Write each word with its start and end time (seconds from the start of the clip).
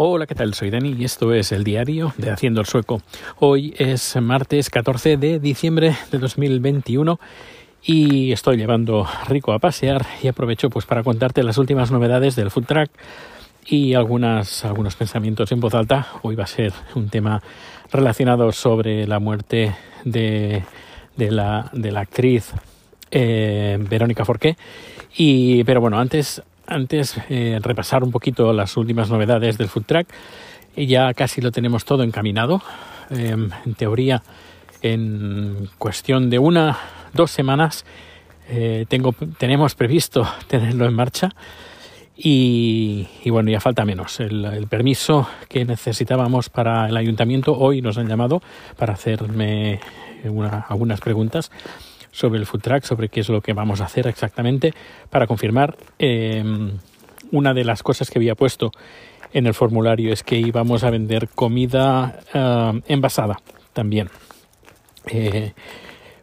Hola, 0.00 0.28
¿qué 0.28 0.36
tal? 0.36 0.54
Soy 0.54 0.70
Dani 0.70 0.94
y 0.96 1.04
esto 1.04 1.34
es 1.34 1.50
el 1.50 1.64
diario 1.64 2.14
de 2.18 2.30
Haciendo 2.30 2.60
el 2.60 2.68
Sueco. 2.68 3.02
Hoy 3.40 3.74
es 3.78 4.14
martes 4.22 4.70
14 4.70 5.16
de 5.16 5.40
diciembre 5.40 5.96
de 6.12 6.18
2021 6.18 7.18
y 7.82 8.30
estoy 8.30 8.58
llevando 8.58 9.08
Rico 9.26 9.52
a 9.52 9.58
pasear 9.58 10.06
y 10.22 10.28
aprovecho 10.28 10.70
pues 10.70 10.86
para 10.86 11.02
contarte 11.02 11.42
las 11.42 11.58
últimas 11.58 11.90
novedades 11.90 12.36
del 12.36 12.52
food 12.52 12.66
track 12.66 12.92
y 13.66 13.94
algunas, 13.94 14.64
algunos 14.64 14.94
pensamientos 14.94 15.50
en 15.50 15.58
voz 15.58 15.74
alta. 15.74 16.06
Hoy 16.22 16.36
va 16.36 16.44
a 16.44 16.46
ser 16.46 16.72
un 16.94 17.08
tema 17.08 17.42
relacionado 17.90 18.52
sobre 18.52 19.04
la 19.04 19.18
muerte 19.18 19.74
de, 20.04 20.62
de, 21.16 21.30
la, 21.32 21.70
de 21.72 21.90
la 21.90 22.02
actriz 22.02 22.52
eh, 23.10 23.76
Verónica 23.80 24.24
Forqué. 24.24 24.56
Y, 25.16 25.64
pero 25.64 25.80
bueno, 25.80 25.98
antes, 25.98 26.40
antes 26.68 27.16
eh, 27.28 27.58
repasar 27.62 28.04
un 28.04 28.10
poquito 28.10 28.52
las 28.52 28.76
últimas 28.76 29.10
novedades 29.10 29.58
del 29.58 29.68
food 29.68 29.84
track. 29.84 30.08
Ya 30.76 31.12
casi 31.14 31.40
lo 31.40 31.50
tenemos 31.50 31.84
todo 31.84 32.02
encaminado. 32.04 32.62
Em, 33.10 33.50
en 33.64 33.74
teoría, 33.74 34.22
en 34.82 35.68
cuestión 35.78 36.30
de 36.30 36.38
una, 36.38 36.78
dos 37.12 37.30
semanas, 37.30 37.84
eh, 38.48 38.86
tengo, 38.88 39.14
tenemos 39.38 39.74
previsto 39.74 40.28
tenerlo 40.46 40.86
en 40.86 40.94
marcha. 40.94 41.30
Y, 42.20 43.06
bueno, 43.30 43.48
ya 43.50 43.60
falta 43.60 43.84
menos. 43.84 44.18
El, 44.18 44.66
permiso 44.68 45.28
que 45.48 45.64
necesitábamos 45.64 46.48
para 46.48 46.88
el 46.88 46.96
ayuntamiento, 46.96 47.56
hoy 47.56 47.80
nos 47.80 47.96
han 47.96 48.08
llamado 48.08 48.42
para 48.76 48.94
hacerme 48.94 49.78
algunas 50.68 51.00
preguntas 51.00 51.52
sobre 52.10 52.38
el 52.38 52.46
food 52.46 52.60
track, 52.60 52.84
sobre 52.84 53.08
qué 53.08 53.20
es 53.20 53.28
lo 53.28 53.40
que 53.40 53.52
vamos 53.52 53.80
a 53.80 53.84
hacer 53.84 54.06
exactamente, 54.06 54.74
para 55.10 55.26
confirmar 55.26 55.76
em, 55.98 56.78
una 57.32 57.54
de 57.54 57.64
las 57.64 57.82
cosas 57.82 58.10
que 58.10 58.18
había 58.18 58.34
puesto 58.34 58.72
en 59.32 59.46
el 59.46 59.54
formulario 59.54 60.12
es 60.12 60.22
que 60.22 60.36
íbamos 60.36 60.84
a 60.84 60.90
vender 60.90 61.28
comida 61.28 62.20
eh, 62.32 62.80
envasada 62.88 63.40
también. 63.72 64.08
Eh, 65.06 65.52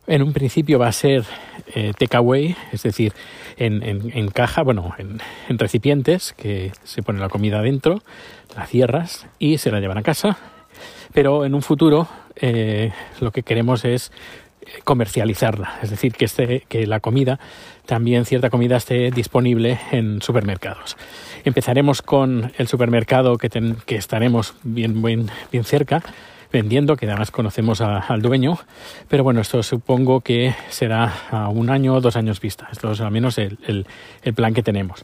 en 0.07 0.21
un 0.21 0.33
principio 0.33 0.77
va 0.77 0.87
a 0.87 0.91
ser 0.91 1.23
eh, 1.73 1.93
takeaway, 1.97 2.55
es 2.71 2.83
decir, 2.83 3.13
en, 3.57 3.81
en, 3.83 4.27
caja, 4.29 4.61
bueno, 4.61 4.93
en, 4.99 5.19
en, 5.49 5.57
recipientes 5.57 6.33
que 6.33 6.71
se 6.83 7.01
pone 7.01 7.19
la 7.19 7.29
comida 7.29 7.61
dentro, 7.61 8.01
la 8.55 8.67
cierras 8.67 9.25
y 9.39 9.57
se 9.57 9.71
la 9.71 9.79
llevan 9.79 9.97
a 9.97 10.03
casa. 10.03 10.37
Pero 11.13 11.45
en 11.45 11.55
un 11.55 11.61
futuro 11.61 12.07
lo 13.21 13.31
que 13.31 13.43
queremos 13.43 13.85
es 13.85 14.11
comercializarla, 14.83 15.79
es 15.81 15.89
decir, 15.89 16.13
que, 16.13 16.25
esté, 16.25 16.65
que 16.67 16.87
la 16.87 16.99
comida, 16.99 17.39
también 17.85 18.25
cierta 18.25 18.49
comida 18.49 18.77
esté 18.77 19.11
disponible 19.11 19.79
en 19.91 20.21
supermercados. 20.21 20.97
Empezaremos 21.43 22.01
con 22.01 22.51
el 22.57 22.67
supermercado 22.67 23.37
que, 23.37 23.49
que 23.85 23.95
estaremos 23.95 24.55
bien, 24.63 25.01
bien, 25.01 25.29
bien 25.51 25.63
cerca, 25.63 26.01
vendiendo, 26.51 26.95
que 26.95 27.05
además 27.05 27.31
conocemos 27.31 27.81
al 27.81 28.21
dueño, 28.21 28.57
pero 29.09 29.23
bueno, 29.23 29.41
esto 29.41 29.61
supongo 29.61 30.21
que 30.21 30.55
será 30.69 31.13
a 31.29 31.49
un 31.49 31.69
año 31.69 31.95
o 31.95 32.01
dos 32.01 32.15
años 32.15 32.39
vista, 32.39 32.69
esto 32.71 32.91
es 32.91 33.01
al 33.01 33.11
menos 33.11 33.37
el, 33.37 33.57
el 34.23 34.33
plan 34.33 34.53
que 34.53 34.63
tenemos. 34.63 35.03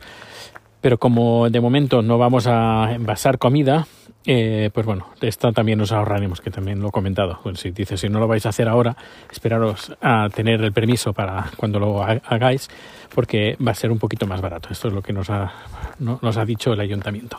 Pero 0.81 0.97
como 0.97 1.49
de 1.49 1.61
momento 1.61 2.01
no 2.01 2.17
vamos 2.17 2.47
a 2.47 2.91
envasar 2.93 3.37
comida, 3.37 3.87
eh, 4.25 4.69
pues 4.71 4.85
bueno, 4.85 5.07
esto 5.21 5.51
también 5.51 5.79
nos 5.79 5.91
ahorraremos, 5.91 6.41
que 6.41 6.51
también 6.51 6.79
lo 6.79 6.89
he 6.89 6.91
comentado. 6.91 7.39
Bueno, 7.43 7.57
si 7.57 7.71
dice 7.71 7.97
si 7.97 8.09
no 8.09 8.19
lo 8.19 8.27
vais 8.27 8.45
a 8.45 8.49
hacer 8.49 8.67
ahora, 8.67 8.95
esperaros 9.31 9.95
a 10.01 10.29
tener 10.29 10.61
el 10.63 10.73
permiso 10.73 11.13
para 11.13 11.49
cuando 11.57 11.79
lo 11.79 12.03
hagáis, 12.03 12.69
porque 13.13 13.57
va 13.65 13.71
a 13.71 13.75
ser 13.75 13.91
un 13.91 13.99
poquito 13.99 14.27
más 14.27 14.41
barato. 14.41 14.69
Esto 14.71 14.89
es 14.89 14.93
lo 14.93 15.01
que 15.01 15.13
nos 15.13 15.29
ha, 15.29 15.51
nos 15.99 16.37
ha 16.37 16.45
dicho 16.45 16.73
el 16.73 16.79
ayuntamiento. 16.79 17.37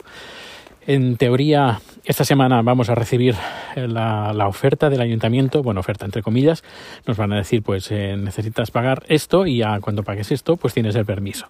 En 0.85 1.17
teoría, 1.17 1.81
esta 2.05 2.25
semana 2.25 2.61
vamos 2.63 2.91
a 2.91 2.97
recibir 2.97 3.37
la, 3.77 4.33
la, 4.35 4.49
oferta 4.49 4.91
del 4.91 5.01
ayuntamiento, 5.01 5.63
bueno, 5.63 5.79
oferta 5.79 6.05
entre 6.05 6.23
comillas, 6.23 6.65
nos 7.07 7.17
van 7.17 7.33
a 7.33 7.37
decir, 7.37 7.63
pues 7.63 7.93
eh, 7.93 8.17
necesitas 8.17 8.73
pagar 8.73 9.05
esto 9.07 9.47
y 9.47 9.59
ya 9.59 9.79
cuando 9.79 10.03
pagues 10.03 10.33
esto, 10.33 10.57
pues 10.57 10.75
tienes 10.75 10.97
el 10.97 11.07
permiso. 11.07 11.47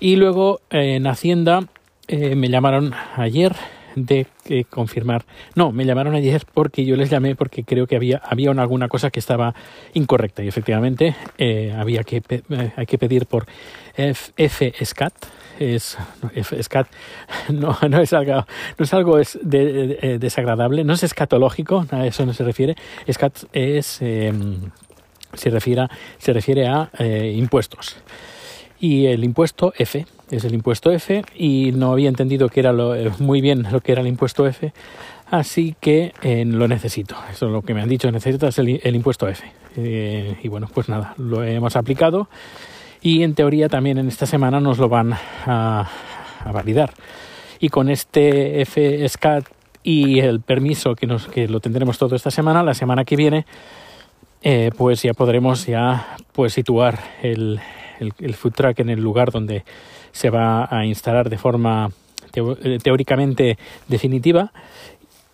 Y 0.00 0.16
luego 0.16 0.60
en 0.70 1.06
Hacienda 1.06 1.68
eh, 2.08 2.34
me 2.34 2.48
llamaron 2.48 2.92
ayer 3.16 3.54
de 3.94 4.26
eh, 4.46 4.64
confirmar. 4.64 5.24
No, 5.54 5.72
me 5.72 5.84
llamaron 5.84 6.14
ayer 6.14 6.44
porque 6.52 6.84
yo 6.84 6.96
les 6.96 7.10
llamé 7.10 7.34
porque 7.34 7.64
creo 7.64 7.86
que 7.86 7.96
había, 7.96 8.18
había 8.18 8.50
alguna 8.50 8.88
cosa 8.88 9.10
que 9.10 9.20
estaba 9.20 9.54
incorrecta 9.94 10.42
y 10.42 10.48
efectivamente 10.48 11.14
eh, 11.38 11.74
había 11.76 12.04
que, 12.04 12.22
eh, 12.28 12.72
hay 12.76 12.86
que 12.86 12.98
pedir 12.98 13.26
por 13.26 13.46
F-SCAT. 13.96 15.14
Es, 15.58 15.98
FSCAT 16.42 16.88
no, 17.50 17.76
no, 17.88 18.00
es 18.00 18.12
algo, 18.14 18.46
no 18.78 18.84
es 18.84 18.94
algo 18.94 19.18
es 19.18 19.38
de, 19.42 20.18
desagradable, 20.18 20.84
no 20.84 20.94
es 20.94 21.02
escatológico, 21.02 21.86
a 21.90 22.06
eso 22.06 22.24
no 22.24 22.32
se 22.32 22.44
refiere. 22.44 22.76
SCAT 23.06 23.44
es, 23.52 24.00
em, 24.00 24.70
se, 25.34 25.50
refiere, 25.50 25.88
se 26.18 26.32
refiere 26.32 26.66
a 26.66 26.90
impuestos. 27.34 27.96
Y 28.80 29.06
el 29.06 29.24
impuesto 29.24 29.72
F 29.76 30.06
es 30.30 30.44
el 30.44 30.54
impuesto 30.54 30.90
F 30.90 31.22
y 31.36 31.72
no 31.72 31.92
había 31.92 32.08
entendido 32.08 32.48
que 32.48 32.60
era 32.60 32.72
lo, 32.72 32.94
eh, 32.94 33.10
muy 33.18 33.40
bien 33.40 33.66
lo 33.70 33.80
que 33.80 33.92
era 33.92 34.00
el 34.00 34.06
impuesto 34.06 34.46
F, 34.46 34.72
así 35.30 35.76
que 35.80 36.12
eh, 36.22 36.44
lo 36.46 36.66
necesito. 36.66 37.16
Eso 37.30 37.46
es 37.46 37.52
lo 37.52 37.62
que 37.62 37.74
me 37.74 37.82
han 37.82 37.88
dicho, 37.88 38.10
necesitas 38.10 38.58
el, 38.58 38.80
el 38.82 38.96
impuesto 38.96 39.28
F. 39.28 39.44
Eh, 39.76 40.36
y 40.42 40.48
bueno, 40.48 40.68
pues 40.72 40.88
nada, 40.88 41.14
lo 41.18 41.44
hemos 41.44 41.76
aplicado 41.76 42.28
y 43.02 43.22
en 43.22 43.34
teoría 43.34 43.68
también 43.68 43.98
en 43.98 44.08
esta 44.08 44.26
semana 44.26 44.60
nos 44.60 44.78
lo 44.78 44.88
van 44.88 45.14
a, 45.46 45.88
validar. 46.52 46.92
Y 47.58 47.68
con 47.68 47.90
este 47.90 48.62
F-SCAT 48.62 49.44
y 49.82 50.20
el 50.20 50.40
permiso 50.40 50.94
que, 50.94 51.06
nos, 51.06 51.26
que 51.26 51.48
lo 51.48 51.60
tendremos 51.60 51.98
todo 51.98 52.16
esta 52.16 52.30
semana, 52.30 52.62
la 52.62 52.74
semana 52.74 53.04
que 53.04 53.16
viene, 53.16 53.44
eh, 54.42 54.70
pues 54.76 55.02
ya 55.02 55.12
podremos 55.12 55.66
ya 55.66 56.16
pues 56.32 56.54
situar 56.54 56.98
el, 57.22 57.60
el, 58.00 58.34
food 58.34 58.52
truck 58.52 58.78
en 58.80 58.90
el 58.90 59.00
lugar 59.00 59.30
donde 59.30 59.64
se 60.12 60.30
va 60.30 60.68
a 60.70 60.84
instalar 60.84 61.30
de 61.30 61.38
forma 61.38 61.90
eh, 62.34 62.78
teóricamente 62.82 63.58
definitiva. 63.88 64.52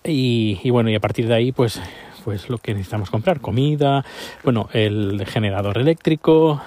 Y, 0.04 0.60
y, 0.62 0.70
bueno 0.70 0.90
y 0.90 0.94
a 0.94 1.00
partir 1.00 1.26
de 1.26 1.34
ahí 1.34 1.50
pues 1.50 1.80
pues 2.24 2.48
lo 2.48 2.58
que 2.58 2.74
necesitamos 2.74 3.10
comprar 3.10 3.40
comida 3.40 4.04
bueno 4.44 4.68
el 4.72 5.24
generador 5.26 5.78
eléctrico 5.78 6.60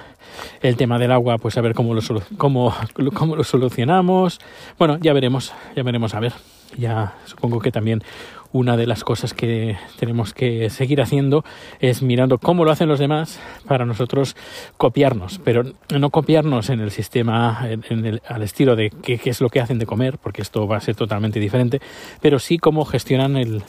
el 0.61 0.75
tema 0.75 0.99
del 0.99 1.11
agua 1.11 1.37
pues 1.37 1.57
a 1.57 1.61
ver 1.61 1.73
cómo 1.73 1.93
lo 1.93 2.01
cómo, 2.37 2.73
cómo 3.13 3.35
lo 3.35 3.43
solucionamos. 3.43 4.39
Bueno 4.77 4.97
ya 4.99 5.13
veremos 5.13 5.53
ya 5.75 5.83
veremos 5.83 6.13
a 6.13 6.19
ver 6.19 6.33
ya 6.77 7.15
supongo 7.25 7.59
que 7.59 7.71
también 7.71 8.03
una 8.51 8.77
de 8.77 8.87
las 8.87 9.03
cosas 9.03 9.33
que 9.33 9.77
tenemos 9.99 10.33
que 10.33 10.69
seguir 10.69 11.01
haciendo 11.01 11.43
es 11.79 12.01
mirando 12.01 12.39
cómo 12.39 12.65
lo 12.65 12.71
hacen 12.71 12.89
los 12.89 12.99
demás 12.99 13.39
para 13.67 13.85
nosotros 13.85 14.35
copiarnos, 14.77 15.39
pero 15.43 15.63
no 15.95 16.09
copiarnos 16.09 16.69
en 16.69 16.79
el 16.79 16.91
sistema, 16.91 17.67
en 17.69 18.05
el, 18.05 18.21
al 18.27 18.41
estilo 18.41 18.75
de 18.75 18.89
qué, 18.89 19.19
qué, 19.19 19.29
es 19.29 19.41
lo 19.41 19.49
que 19.49 19.59
hacen 19.59 19.77
de 19.77 19.85
comer, 19.85 20.17
porque 20.17 20.41
esto 20.41 20.67
va 20.67 20.77
a 20.77 20.81
ser 20.81 20.95
totalmente 20.95 21.39
diferente, 21.39 21.79
pero 22.21 22.39
sí 22.39 22.57
cómo 22.57 22.85
gestionan 22.85 23.37
el, 23.37 23.61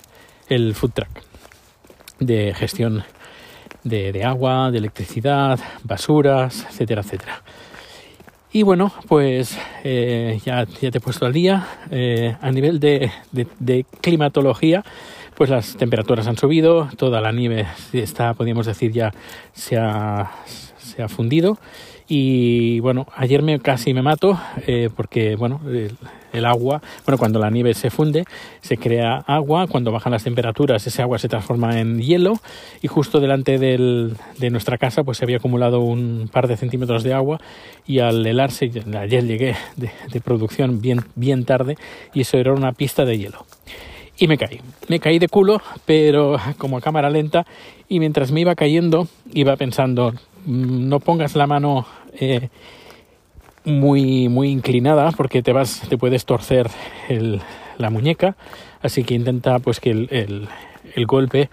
el 0.49 0.75
food 0.75 0.93
truck 0.93 1.11
de 2.19 2.55
gestión 2.55 3.05
de, 3.85 4.13
de 4.13 4.25
agua, 4.25 4.71
de 4.71 4.79
electricidad, 4.79 5.59
basuras, 5.85 6.67
etcétera, 6.71 7.03
etcétera. 7.03 7.43
Y 8.53 8.65
bueno, 8.65 8.93
pues 9.07 9.57
eh, 9.85 10.41
ya, 10.45 10.67
te 10.67 10.89
he 10.89 11.01
puesto 11.01 11.25
al 11.25 11.33
día. 11.33 11.69
Eh, 11.91 12.37
a 12.41 12.51
nivel 12.51 12.81
de, 12.81 13.13
de, 13.31 13.47
de, 13.61 13.85
climatología, 14.01 14.85
pues 15.37 15.51
las 15.51 15.77
temperaturas 15.77 16.27
han 16.27 16.37
subido, 16.37 16.89
toda 16.97 17.21
la 17.21 17.31
nieve 17.31 17.67
está, 17.93 18.35
podríamos 18.35 18.67
decir, 18.67 18.91
ya 18.91 19.13
se 19.53 19.77
ha, 19.77 20.33
se 20.79 21.03
ha 21.03 21.09
fundido 21.09 21.59
y 22.13 22.81
bueno, 22.81 23.07
ayer 23.15 23.41
me 23.41 23.61
casi 23.61 23.95
me 23.95 24.03
mato 24.03 24.37
eh, 24.67 24.91
porque 24.97 25.37
bueno, 25.37 25.61
el, 26.33 26.45
agua, 26.45 26.83
bueno, 27.05 27.19
cuando 27.19 27.39
la 27.39 27.51
nieve 27.51 27.75
se 27.75 27.91
funde, 27.91 28.25
se 28.61 28.77
crea 28.77 29.23
agua, 29.27 29.67
cuando 29.67 29.93
bajan 29.93 30.13
las 30.13 30.25
temperaturas 30.25 30.87
ese 30.87 31.03
agua 31.03 31.19
se 31.19 31.29
transforma 31.29 31.79
en 31.81 32.01
hielo 32.01 32.35
y 32.83 32.89
justo 32.89 33.21
delante 33.21 33.59
del, 33.59 34.17
de 34.39 34.51
nuestra 34.51 34.79
casa 34.79 35.05
pues 35.05 35.19
se 35.19 35.25
había 35.25 35.39
acumulado 35.39 35.81
un 35.81 36.29
par 36.33 36.49
de 36.49 36.57
centímetros 36.57 37.03
de 37.03 37.15
agua 37.15 37.41
y 37.87 38.01
al 38.01 38.27
helarse, 38.27 38.71
ayer 38.99 39.25
llegué 39.25 39.57
de, 39.77 39.91
de 40.11 40.21
producción 40.21 40.81
bien, 40.81 41.05
bien 41.15 41.45
tarde 41.45 41.77
y 42.15 42.23
eso 42.23 42.39
era 42.39 42.53
una 42.53 42.73
pista 42.73 43.05
de 43.05 43.19
hielo 43.19 43.47
y 44.21 44.29
me 44.29 44.37
caí. 44.37 44.61
Me 44.89 45.01
caí 45.01 45.19
de 45.19 45.29
culo, 45.29 45.61
pero 45.87 46.37
como 46.59 46.77
a 46.77 46.81
cámara 46.81 47.11
lenta 47.11 47.47
y 47.89 47.99
mientras 47.99 48.31
me 48.31 48.43
iba 48.43 48.55
cayendo 48.55 49.09
iba 49.33 49.57
pensando, 49.57 50.13
mm, 50.45 50.89
no 50.89 51.01
pongas 51.01 51.35
la 51.35 51.47
mano 51.47 51.87
eh, 52.21 52.51
muy, 53.65 54.29
muy 54.29 54.51
inclinada 54.51 55.11
porque 55.13 55.43
te 55.43 55.53
vas, 55.53 55.83
te 55.89 55.99
puedes 55.99 56.25
torcer 56.25 56.69
el, 57.09 57.41
la 57.79 57.91
muñeca, 57.91 58.37
así 58.83 59.05
que 59.05 59.15
intenta 59.15 59.59
pues 59.59 59.81
que 59.81 59.91
el, 59.91 60.09
el, 60.11 60.49
el 60.95 61.07
golpe 61.07 61.51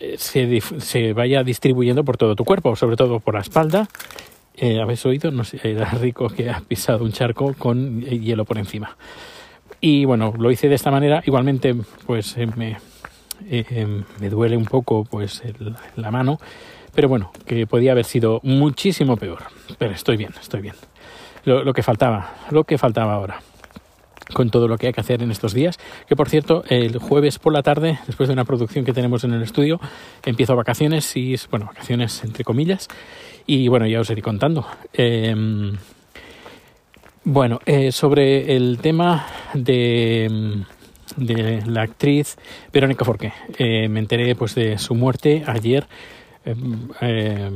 eh, 0.00 0.16
se, 0.18 0.60
se, 0.60 1.12
vaya 1.12 1.42
distribuyendo 1.42 2.04
por 2.04 2.16
todo 2.16 2.34
tu 2.36 2.44
cuerpo, 2.44 2.76
sobre 2.76 2.96
todo 2.96 3.20
por 3.20 3.34
la 3.34 3.40
espalda. 3.40 3.88
Eh, 4.56 4.80
¿Habéis 4.80 5.04
oído? 5.04 5.30
No 5.30 5.44
sé, 5.44 5.58
era 5.62 5.86
rico 5.90 6.28
que 6.28 6.50
ha 6.50 6.60
pisado 6.60 7.04
un 7.04 7.12
charco 7.12 7.54
con 7.54 8.02
hielo 8.02 8.44
por 8.44 8.58
encima. 8.58 8.96
Y 9.80 10.04
bueno, 10.04 10.32
lo 10.38 10.50
hice 10.50 10.68
de 10.68 10.76
esta 10.76 10.90
manera. 10.90 11.22
Igualmente, 11.26 11.74
pues 12.06 12.36
eh, 12.36 12.46
me, 12.56 12.78
eh, 13.50 14.02
me 14.20 14.30
duele 14.30 14.56
un 14.56 14.64
poco 14.64 15.04
pues 15.04 15.42
la 15.96 16.10
mano, 16.10 16.38
pero 16.94 17.08
bueno, 17.08 17.32
que 17.44 17.66
podía 17.66 17.92
haber 17.92 18.04
sido 18.04 18.40
muchísimo 18.44 19.16
peor. 19.16 19.42
Pero 19.78 19.92
estoy 19.92 20.16
bien, 20.16 20.32
estoy 20.40 20.62
bien. 20.62 20.74
Lo, 21.44 21.72
que 21.72 21.82
faltaba, 21.82 22.32
lo 22.50 22.64
que 22.64 22.78
faltaba 22.78 23.14
ahora 23.14 23.40
con 24.32 24.48
todo 24.48 24.68
lo 24.68 24.78
que 24.78 24.86
hay 24.86 24.92
que 24.92 25.00
hacer 25.00 25.22
en 25.22 25.30
estos 25.30 25.52
días. 25.52 25.78
Que 26.08 26.16
por 26.16 26.28
cierto, 26.28 26.64
el 26.68 26.98
jueves 26.98 27.38
por 27.38 27.52
la 27.52 27.62
tarde, 27.62 27.98
después 28.06 28.28
de 28.28 28.32
una 28.32 28.44
producción 28.44 28.84
que 28.84 28.94
tenemos 28.94 29.22
en 29.24 29.32
el 29.32 29.42
estudio, 29.42 29.80
empiezo 30.24 30.56
vacaciones 30.56 31.14
y, 31.16 31.36
bueno, 31.50 31.66
vacaciones 31.66 32.24
entre 32.24 32.42
comillas. 32.42 32.88
Y 33.46 33.68
bueno, 33.68 33.86
ya 33.86 34.00
os 34.00 34.08
iré 34.08 34.22
contando. 34.22 34.66
Eh, 34.94 35.34
bueno, 37.26 37.60
eh, 37.64 37.90
sobre 37.90 38.54
el 38.54 38.78
tema 38.82 39.26
de, 39.54 40.64
de, 41.16 41.62
la 41.66 41.80
actriz 41.80 42.36
Verónica 42.70 43.04
Forqué. 43.04 43.32
Eh, 43.56 43.88
me 43.88 44.00
enteré 44.00 44.34
pues 44.34 44.54
de 44.54 44.76
su 44.76 44.94
muerte 44.94 45.42
ayer. 45.46 45.86
Eh, 46.44 47.50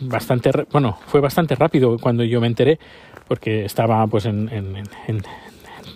bastante, 0.00 0.50
bueno, 0.72 0.98
fue 1.06 1.20
bastante 1.20 1.54
rápido 1.54 1.98
cuando 1.98 2.24
yo 2.24 2.40
me 2.40 2.46
enteré 2.46 2.78
porque 3.28 3.64
estaba 3.64 4.06
pues 4.06 4.24
en, 4.24 4.48
en, 4.48 4.76
en, 5.06 5.22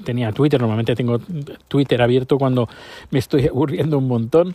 tenía 0.04 0.30
Twitter, 0.32 0.60
normalmente 0.60 0.94
tengo 0.94 1.18
Twitter 1.66 2.00
abierto 2.00 2.38
cuando 2.38 2.68
me 3.10 3.18
estoy 3.18 3.46
aburriendo 3.48 3.98
un 3.98 4.06
montón 4.06 4.54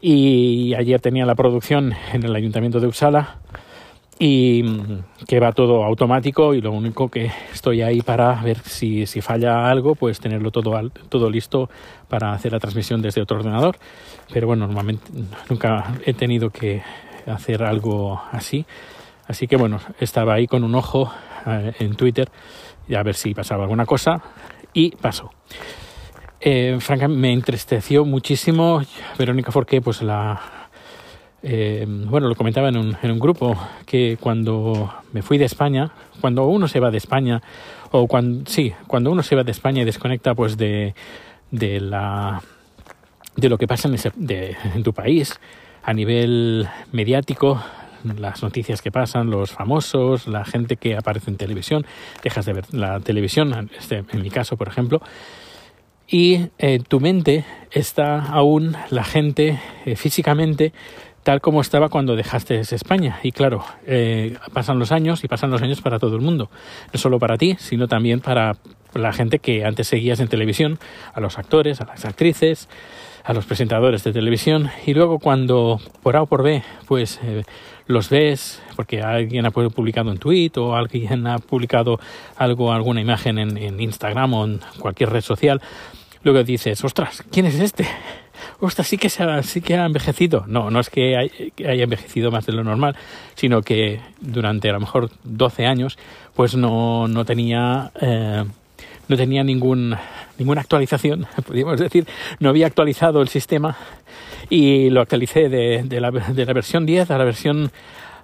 y 0.00 0.74
ayer 0.74 1.00
tenía 1.00 1.24
la 1.26 1.34
producción 1.34 1.94
en 2.12 2.22
el 2.22 2.34
Ayuntamiento 2.36 2.78
de 2.78 2.86
Uppsala 2.86 3.38
y 4.22 4.62
que 5.26 5.40
va 5.40 5.50
todo 5.52 5.82
automático 5.82 6.52
y 6.52 6.60
lo 6.60 6.72
único 6.72 7.08
que 7.08 7.30
estoy 7.54 7.80
ahí 7.80 8.02
para 8.02 8.34
ver 8.42 8.58
si, 8.58 9.06
si 9.06 9.22
falla 9.22 9.70
algo, 9.70 9.94
pues 9.94 10.20
tenerlo 10.20 10.50
todo, 10.50 10.78
todo 11.08 11.30
listo 11.30 11.70
para 12.06 12.34
hacer 12.34 12.52
la 12.52 12.60
transmisión 12.60 13.00
desde 13.00 13.22
otro 13.22 13.38
ordenador. 13.38 13.78
Pero 14.30 14.46
bueno, 14.46 14.66
normalmente 14.66 15.06
nunca 15.48 15.94
he 16.04 16.12
tenido 16.12 16.50
que 16.50 16.82
hacer 17.26 17.62
algo 17.62 18.20
así. 18.32 18.66
Así 19.26 19.46
que 19.46 19.56
bueno, 19.56 19.80
estaba 20.00 20.34
ahí 20.34 20.46
con 20.46 20.64
un 20.64 20.74
ojo 20.74 21.12
eh, 21.46 21.72
en 21.78 21.94
Twitter 21.94 22.28
y 22.88 22.94
a 22.94 23.02
ver 23.02 23.14
si 23.14 23.34
pasaba 23.34 23.64
alguna 23.64 23.86
cosa 23.86 24.22
y 24.72 24.90
pasó. 24.96 25.30
Eh, 26.40 26.78
francamente 26.80 27.20
me 27.20 27.32
entristeció 27.32 28.04
muchísimo 28.04 28.82
Verónica 29.18 29.52
Forqué, 29.52 29.80
pues 29.80 30.02
la 30.02 30.40
eh, 31.42 31.86
bueno, 31.88 32.28
lo 32.28 32.34
comentaba 32.34 32.68
en 32.68 32.76
un, 32.76 32.96
en 33.02 33.10
un 33.10 33.18
grupo 33.18 33.56
que 33.86 34.18
cuando 34.20 34.92
me 35.12 35.22
fui 35.22 35.38
de 35.38 35.46
España, 35.46 35.90
cuando 36.20 36.46
uno 36.46 36.68
se 36.68 36.80
va 36.80 36.90
de 36.90 36.98
España, 36.98 37.40
o 37.92 38.06
cuando, 38.06 38.48
sí, 38.50 38.72
cuando 38.86 39.10
uno 39.10 39.22
se 39.22 39.36
va 39.36 39.42
de 39.42 39.50
España 39.50 39.82
y 39.82 39.84
desconecta 39.84 40.34
pues 40.34 40.56
de, 40.56 40.94
de 41.50 41.80
la 41.80 42.42
de 43.36 43.48
lo 43.48 43.56
que 43.56 43.66
pasa 43.66 43.88
en, 43.88 43.94
ese, 43.94 44.12
de, 44.16 44.56
en 44.74 44.82
tu 44.82 44.92
país 44.92 45.40
a 45.90 45.92
nivel 45.92 46.68
mediático, 46.92 47.60
las 48.16 48.44
noticias 48.44 48.80
que 48.80 48.92
pasan, 48.92 49.28
los 49.28 49.50
famosos, 49.50 50.28
la 50.28 50.44
gente 50.44 50.76
que 50.76 50.96
aparece 50.96 51.30
en 51.30 51.36
televisión, 51.36 51.84
dejas 52.22 52.46
de 52.46 52.52
ver 52.52 52.64
la 52.72 53.00
televisión, 53.00 53.68
este, 53.76 54.04
en 54.12 54.22
mi 54.22 54.30
caso, 54.30 54.56
por 54.56 54.68
ejemplo, 54.68 55.02
y 56.06 56.46
eh, 56.58 56.78
tu 56.86 57.00
mente 57.00 57.44
está 57.72 58.20
aún 58.26 58.76
la 58.90 59.02
gente 59.02 59.58
eh, 59.84 59.96
físicamente 59.96 60.72
tal 61.24 61.40
como 61.40 61.60
estaba 61.60 61.88
cuando 61.88 62.14
dejaste 62.16 62.60
España. 62.60 63.18
Y 63.22 63.32
claro, 63.32 63.64
eh, 63.84 64.36
pasan 64.52 64.78
los 64.78 64.92
años 64.92 65.22
y 65.24 65.28
pasan 65.28 65.50
los 65.50 65.60
años 65.60 65.82
para 65.82 65.98
todo 65.98 66.14
el 66.14 66.22
mundo. 66.22 66.50
No 66.92 66.98
solo 66.98 67.18
para 67.18 67.36
ti, 67.36 67.56
sino 67.58 67.88
también 67.88 68.20
para 68.20 68.56
la 68.94 69.12
gente 69.12 69.38
que 69.38 69.64
antes 69.64 69.88
seguías 69.88 70.20
en 70.20 70.28
televisión, 70.28 70.78
a 71.12 71.20
los 71.20 71.38
actores, 71.38 71.80
a 71.80 71.86
las 71.86 72.04
actrices, 72.04 72.68
a 73.24 73.32
los 73.32 73.46
presentadores 73.46 74.04
de 74.04 74.12
televisión. 74.12 74.70
Y 74.86 74.94
luego 74.94 75.18
cuando 75.18 75.80
por 76.02 76.16
A 76.16 76.22
o 76.22 76.26
por 76.26 76.42
B, 76.42 76.62
pues 76.86 77.20
eh, 77.22 77.44
los 77.86 78.08
ves, 78.08 78.62
porque 78.76 79.02
alguien 79.02 79.46
ha 79.46 79.50
publicado 79.50 80.10
un 80.10 80.18
tweet 80.18 80.52
o 80.56 80.74
alguien 80.74 81.26
ha 81.26 81.38
publicado 81.38 81.98
algo, 82.36 82.72
alguna 82.72 83.00
imagen 83.00 83.38
en, 83.38 83.80
Instagram 83.80 84.34
o 84.34 84.44
en 84.44 84.60
cualquier 84.78 85.10
red 85.10 85.22
social, 85.22 85.60
luego 86.22 86.42
dices, 86.44 86.82
ostras, 86.84 87.24
¿quién 87.30 87.46
es 87.46 87.58
este? 87.58 87.86
ostras, 88.60 88.86
sí 88.86 88.98
que, 88.98 89.08
se 89.08 89.22
ha, 89.22 89.42
sí 89.42 89.60
que 89.60 89.76
ha 89.76 89.86
envejecido. 89.86 90.44
No, 90.46 90.70
no 90.70 90.80
es 90.80 90.90
que 90.90 91.16
haya 91.16 91.84
envejecido 91.84 92.30
más 92.30 92.46
de 92.46 92.52
lo 92.52 92.64
normal, 92.64 92.96
sino 93.34 93.62
que 93.62 94.00
durante 94.20 94.70
a 94.70 94.72
lo 94.74 94.80
mejor 94.80 95.10
12 95.24 95.66
años, 95.66 95.98
pues 96.34 96.54
no, 96.54 97.08
no 97.08 97.24
tenía, 97.24 97.90
eh, 98.00 98.44
no 99.10 99.16
tenía 99.16 99.42
ningún, 99.42 99.96
ninguna 100.38 100.60
actualización, 100.60 101.26
podríamos 101.46 101.80
decir, 101.80 102.06
no 102.38 102.48
había 102.48 102.68
actualizado 102.68 103.20
el 103.20 103.28
sistema 103.28 103.76
y 104.48 104.88
lo 104.90 105.00
actualicé 105.00 105.48
de, 105.48 105.82
de, 105.84 106.00
la, 106.00 106.12
de 106.12 106.46
la, 106.46 106.52
versión 106.52 106.86
10 106.86 107.10
a 107.10 107.18
la 107.18 107.24
versión 107.24 107.72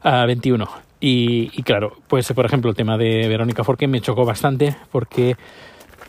uh, 0.04 0.26
21. 0.26 0.68
Y, 1.00 1.50
y, 1.52 1.62
claro, 1.64 1.94
pues 2.06 2.32
por 2.32 2.46
ejemplo 2.46 2.70
el 2.70 2.76
tema 2.76 2.96
de 2.96 3.26
Verónica 3.26 3.64
Forqué 3.64 3.88
me 3.88 4.00
chocó 4.00 4.24
bastante 4.24 4.76
porque 4.92 5.36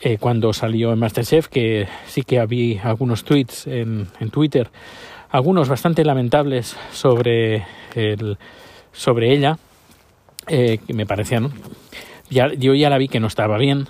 eh, 0.01 0.19
cuando 0.19 0.53
salió 0.53 0.93
en 0.93 0.99
Masterchef, 0.99 1.47
que 1.47 1.87
sí 2.05 2.21
que 2.21 2.39
había 2.39 2.83
algunos 2.83 3.23
tweets 3.23 3.65
en, 3.65 4.07
en 4.19 4.29
Twitter, 4.29 4.69
algunos 5.31 5.69
bastante 5.69 6.05
lamentables 6.05 6.77
sobre, 6.91 7.65
el, 7.95 8.37
sobre 8.91 9.33
ella, 9.33 9.57
eh, 10.47 10.77
que 10.85 10.93
me 10.93 11.07
parecían. 11.07 11.51
Ya, 12.29 12.53
yo 12.53 12.75
ya 12.75 12.91
la 12.91 12.99
vi 12.99 13.07
que 13.07 13.19
no 13.19 13.27
estaba 13.27 13.57
bien, 13.57 13.87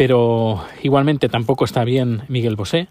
pero 0.00 0.64
igualmente 0.82 1.28
tampoco 1.28 1.66
está 1.66 1.84
bien 1.84 2.22
Miguel 2.28 2.56
Bosé, 2.56 2.88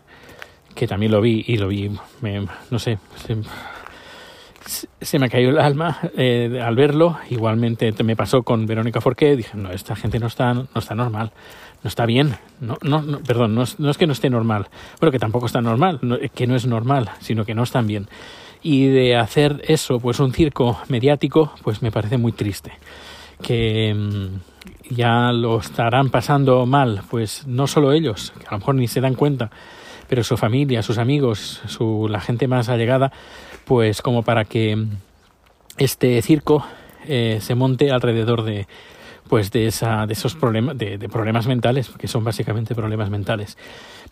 que 0.75 0.85
también 0.85 1.11
lo 1.11 1.21
vi 1.21 1.43
y 1.47 1.57
lo 1.57 1.67
vi, 1.67 1.89
me, 2.21 2.45
no 2.69 2.77
sé, 2.77 2.99
se, 3.25 4.87
se, 5.01 5.17
me 5.17 5.27
cayó 5.27 5.49
el 5.49 5.57
alma 5.57 5.97
eh, 6.15 6.61
al 6.63 6.75
verlo. 6.75 7.17
Igualmente 7.31 7.91
me 8.03 8.15
pasó 8.15 8.43
con 8.43 8.67
Verónica 8.67 9.01
Forqué, 9.01 9.35
dije, 9.35 9.57
no, 9.57 9.71
esta 9.71 9.95
gente 9.95 10.19
no 10.19 10.27
está, 10.27 10.53
no 10.53 10.67
está 10.75 10.93
normal 10.93 11.31
no 11.81 11.87
está 11.87 12.05
bien, 12.05 12.35
no, 12.59 12.77
no, 12.83 13.01
no 13.01 13.19
perdón, 13.21 13.55
no 13.55 13.63
es, 13.63 13.79
no 13.79 13.89
es, 13.89 13.97
que 13.97 14.05
no 14.05 14.13
esté 14.13 14.29
normal, 14.29 14.67
bueno, 14.99 15.11
que 15.11 15.17
tampoco 15.17 15.47
está 15.47 15.61
normal, 15.61 15.97
no, 16.03 16.17
que 16.35 16.45
no 16.45 16.55
es 16.55 16.67
normal, 16.67 17.09
sino 17.21 17.43
que 17.43 17.55
no 17.55 17.63
están 17.63 17.87
bien. 17.87 18.07
Y 18.61 18.85
de 18.85 19.15
hacer 19.15 19.63
eso, 19.67 19.99
pues 19.99 20.19
un 20.19 20.31
circo 20.31 20.77
mediático, 20.89 21.53
pues 21.63 21.81
me 21.81 21.91
parece 21.91 22.19
muy 22.19 22.33
triste. 22.33 22.73
Que 23.41 23.93
mmm, 23.95 24.39
ya 24.89 25.31
lo 25.31 25.59
estarán 25.59 26.09
pasando 26.09 26.65
mal, 26.65 27.01
pues 27.09 27.45
no 27.47 27.67
solo 27.67 27.93
ellos, 27.93 28.33
que 28.39 28.47
a 28.47 28.51
lo 28.51 28.59
mejor 28.59 28.75
ni 28.75 28.87
se 28.87 29.01
dan 29.01 29.15
cuenta, 29.15 29.51
pero 30.07 30.23
su 30.23 30.37
familia, 30.37 30.81
sus 30.81 30.97
amigos, 30.97 31.61
su, 31.67 32.07
la 32.09 32.19
gente 32.19 32.47
más 32.47 32.69
allegada, 32.69 33.11
pues 33.65 34.01
como 34.01 34.23
para 34.23 34.45
que 34.45 34.85
este 35.77 36.21
circo 36.21 36.65
eh, 37.07 37.37
se 37.41 37.55
monte 37.55 37.91
alrededor 37.91 38.43
de, 38.43 38.67
pues 39.29 39.51
de, 39.51 39.67
esa, 39.67 40.07
de 40.07 40.13
esos 40.13 40.35
problemas, 40.35 40.77
de, 40.77 40.97
de, 40.97 41.07
problemas 41.07 41.47
mentales, 41.47 41.89
que 41.89 42.07
son 42.07 42.23
básicamente 42.23 42.73
problemas 42.73 43.09
mentales. 43.09 43.57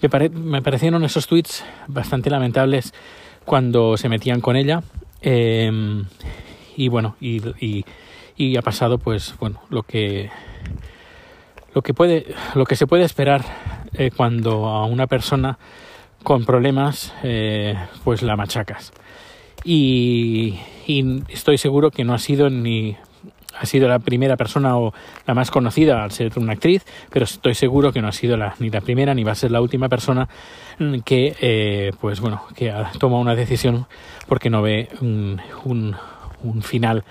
Me, 0.01 0.09
pare, 0.09 0.29
me 0.29 0.61
parecieron 0.61 1.03
esos 1.03 1.27
tweets 1.27 1.65
bastante 1.87 2.29
lamentables 2.29 2.93
cuando 3.43 3.97
se 3.97 4.09
metían 4.09 4.41
con 4.41 4.55
ella. 4.55 4.83
Eh, 5.21 6.03
y 6.75 6.87
bueno, 6.89 7.15
y, 7.19 7.41
y, 7.59 7.83
y, 8.37 8.57
ha 8.57 8.61
pasado 8.61 8.97
pues 8.97 9.35
bueno, 9.39 9.61
lo 9.69 9.83
que 9.83 10.29
lo 11.73 11.81
que 11.81 11.93
puede 11.93 12.33
lo 12.55 12.65
que 12.65 12.75
se 12.75 12.87
puede 12.87 13.03
esperar 13.03 13.43
eh, 13.93 14.11
cuando 14.15 14.67
a 14.67 14.85
una 14.85 15.07
persona 15.07 15.57
con 16.23 16.45
problemas 16.45 17.13
eh, 17.23 17.75
pues 18.03 18.21
la 18.21 18.35
machacas. 18.35 18.91
Y, 19.63 20.59
y 20.85 21.23
estoy 21.29 21.57
seguro 21.57 21.91
que 21.91 22.03
no 22.03 22.13
ha 22.13 22.19
sido 22.19 22.49
ni 22.49 22.95
ha 23.59 23.65
sido 23.65 23.87
la 23.87 23.99
primera 23.99 24.37
persona 24.37 24.77
o 24.77 24.93
la 25.25 25.33
más 25.33 25.51
conocida 25.51 26.03
al 26.03 26.11
ser 26.11 26.31
una 26.37 26.53
actriz, 26.53 26.85
pero 27.09 27.25
estoy 27.25 27.55
seguro 27.55 27.91
que 27.91 28.01
no 28.01 28.07
ha 28.07 28.11
sido 28.11 28.37
la, 28.37 28.55
ni 28.59 28.69
la 28.69 28.81
primera 28.81 29.13
ni 29.13 29.23
va 29.23 29.31
a 29.31 29.35
ser 29.35 29.51
la 29.51 29.61
última 29.61 29.89
persona 29.89 30.27
que, 31.05 31.35
eh, 31.41 31.91
pues 31.99 32.19
bueno, 32.19 32.43
que 32.55 32.71
ha 32.71 32.91
tomado 32.99 33.21
una 33.21 33.35
decisión 33.35 33.87
porque 34.27 34.49
no 34.49 34.61
ve 34.61 34.89
un, 35.01 35.41
un 36.43 36.61
final 36.61 37.03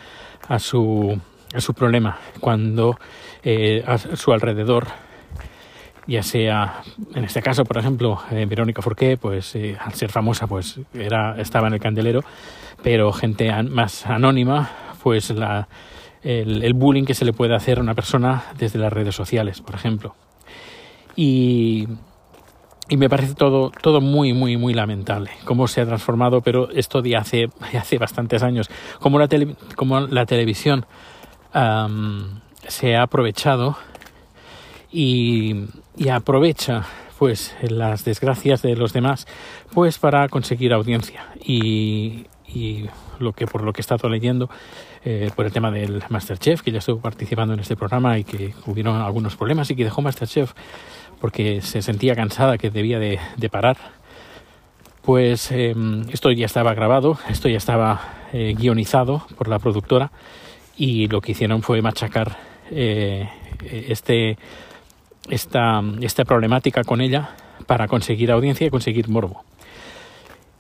a 0.49 0.59
su, 0.59 1.19
a 1.55 1.61
su 1.61 1.75
problema 1.75 2.19
cuando 2.41 2.99
eh, 3.43 3.83
a 3.87 3.99
su 3.99 4.33
alrededor 4.33 4.87
ya 6.07 6.23
sea 6.23 6.83
en 7.15 7.25
este 7.25 7.43
caso 7.43 7.65
por 7.65 7.79
ejemplo 7.79 8.21
eh, 8.31 8.47
Verónica 8.47 8.83
Forqué 8.83 9.17
pues 9.17 9.55
eh, 9.57 9.77
al 9.79 9.95
ser 9.95 10.11
famosa 10.11 10.47
pues 10.47 10.81
era 10.95 11.37
estaba 11.39 11.67
en 11.69 11.75
el 11.75 11.81
candelero 11.81 12.21
pero 12.83 13.13
gente 13.13 13.51
más 13.65 14.07
anónima 14.07 14.71
pues 15.03 15.31
el, 15.31 16.63
el, 16.63 16.75
bullying 16.75 17.05
que 17.05 17.15
se 17.15 17.25
le 17.25 17.33
puede 17.33 17.55
hacer 17.55 17.79
a 17.79 17.81
una 17.81 17.95
persona 17.95 18.43
desde 18.59 18.81
las 18.81 18.93
redes 18.93 19.15
sociales, 19.15 19.61
por 19.61 19.77
ejemplo. 19.77 20.17
Y, 21.15 21.87
y 22.89 22.97
me 22.97 23.09
parece 23.09 23.35
todo, 23.35 23.71
todo 23.83 24.01
muy, 24.01 24.33
muy, 24.33 24.57
muy 24.57 24.75
lamentable 24.75 25.31
cómo 25.45 25.67
se 25.69 25.81
ha 25.81 25.87
transformado, 25.87 26.41
pero 26.41 26.71
esto 26.71 27.03
de 27.03 27.17
hace, 27.17 27.49
hace 27.79 27.99
bastantes 27.99 28.43
años, 28.43 28.69
como 29.01 29.19
la, 29.19 29.29
tele, 29.29 29.57
como 29.75 30.01
la 30.01 30.27
televisión 30.27 30.87
um, 31.55 32.41
se 32.67 32.97
ha 32.97 33.03
aprovechado 33.03 33.77
y, 34.93 35.67
y, 35.97 36.09
aprovecha 36.09 36.85
pues 37.19 37.55
las 37.63 38.05
desgracias 38.05 38.63
de 38.63 38.77
los 38.77 38.93
demás 38.93 39.27
pues 39.73 39.99
para 39.99 40.29
conseguir 40.29 40.73
audiencia. 40.73 41.27
Y, 41.45 42.27
y 42.47 42.87
lo 43.19 43.33
que 43.33 43.47
por 43.47 43.63
lo 43.63 43.73
que 43.73 43.81
he 43.81 43.83
estado 43.83 44.09
leyendo 44.09 44.49
eh, 45.05 45.31
por 45.35 45.47
el 45.47 45.53
tema 45.53 45.71
del 45.71 46.03
Masterchef 46.09 46.63
que 46.63 46.73
ya 46.73 46.79
estuvo 46.79 47.01
participando 47.01 47.55
en 47.55 47.61
este 47.61 47.77
programa 47.77 48.19
y 48.19 48.25
que 48.25 48.55
hubieron 48.67 48.97
algunos 48.97 49.37
problemas 49.37 49.71
y 49.71 49.77
que 49.77 49.85
dejó 49.85 50.03
Masterchef 50.03 50.53
porque 51.21 51.61
se 51.63 51.83
sentía 51.83 52.15
cansada 52.15 52.59
que 52.59 52.71
debía 52.71 52.99
de, 52.99 53.19
de 53.37 53.49
parar 53.49 53.77
pues 55.03 55.51
eh, 55.53 55.75
esto 56.11 56.31
ya 56.33 56.47
estaba 56.47 56.75
grabado 56.75 57.19
esto 57.29 57.49
ya 57.49 57.59
estaba 57.59 58.01
eh, 58.33 58.55
guionizado 58.59 59.27
por 59.37 59.49
la 59.49 59.59
productora 59.59 60.11
y 60.77 61.09
lo 61.09 61.21
que 61.21 61.33
hicieron 61.33 61.63
fue 61.63 61.81
machacar 61.81 62.37
eh, 62.71 63.29
este 63.71 64.37
esta, 65.31 65.83
esta 66.01 66.25
problemática 66.25 66.85
con 66.85 67.01
ella 67.01 67.31
para 67.67 67.89
conseguir 67.89 68.31
audiencia 68.31 68.67
y 68.67 68.71
conseguir 68.71 69.09
morbo. 69.09 69.45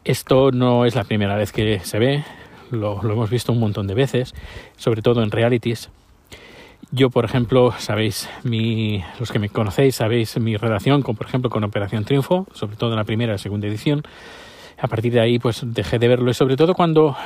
Esto 0.05 0.51
no 0.53 0.85
es 0.85 0.95
la 0.95 1.05
primera 1.05 1.37
vez 1.37 1.53
que 1.53 1.81
se 1.81 1.99
ve, 1.99 2.25
lo, 2.71 3.03
lo, 3.03 3.13
hemos 3.13 3.31
visto 3.31 3.53
un 3.53 3.61
montón 3.61 3.87
de 3.87 3.95
veces, 3.95 4.35
sobre 4.77 5.03
todo 5.03 5.23
en 5.23 5.31
realities. 5.31 5.91
Yo, 6.93 7.11
por 7.11 7.25
ejemplo, 7.25 7.75
sabéis, 7.79 8.29
mi, 8.45 9.03
los 9.19 9.33
que 9.33 9.39
me 9.39 9.49
conocéis, 9.49 9.97
sabéis 9.97 10.39
mi 10.39 10.57
relación 10.57 11.03
con, 11.03 11.17
por 11.17 11.27
ejemplo, 11.27 11.51
con 11.51 11.65
Operación 11.65 12.05
Triunfo, 12.05 12.47
sobre 12.53 12.77
todo 12.77 12.91
en 12.91 12.97
la 12.97 13.05
primera 13.05 13.35
y 13.35 13.39
segunda 13.39 13.67
edición. 13.67 14.03
A 14.79 14.87
partir 14.87 15.13
de 15.13 15.21
ahí, 15.21 15.39
pues 15.39 15.63
dejé 15.65 15.99
de 15.99 16.07
verlo, 16.07 16.31
y 16.31 16.35
sobre 16.35 16.57
todo 16.57 16.75
cuando 16.75 17.17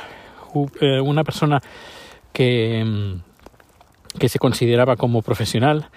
uh, 0.53 0.67
una 1.03 1.23
persona 1.23 1.61
que, 2.33 3.17
que 4.17 4.29
se 4.29 4.39
consideraba 4.39 4.95
como 4.95 5.21
profesional 5.21 5.89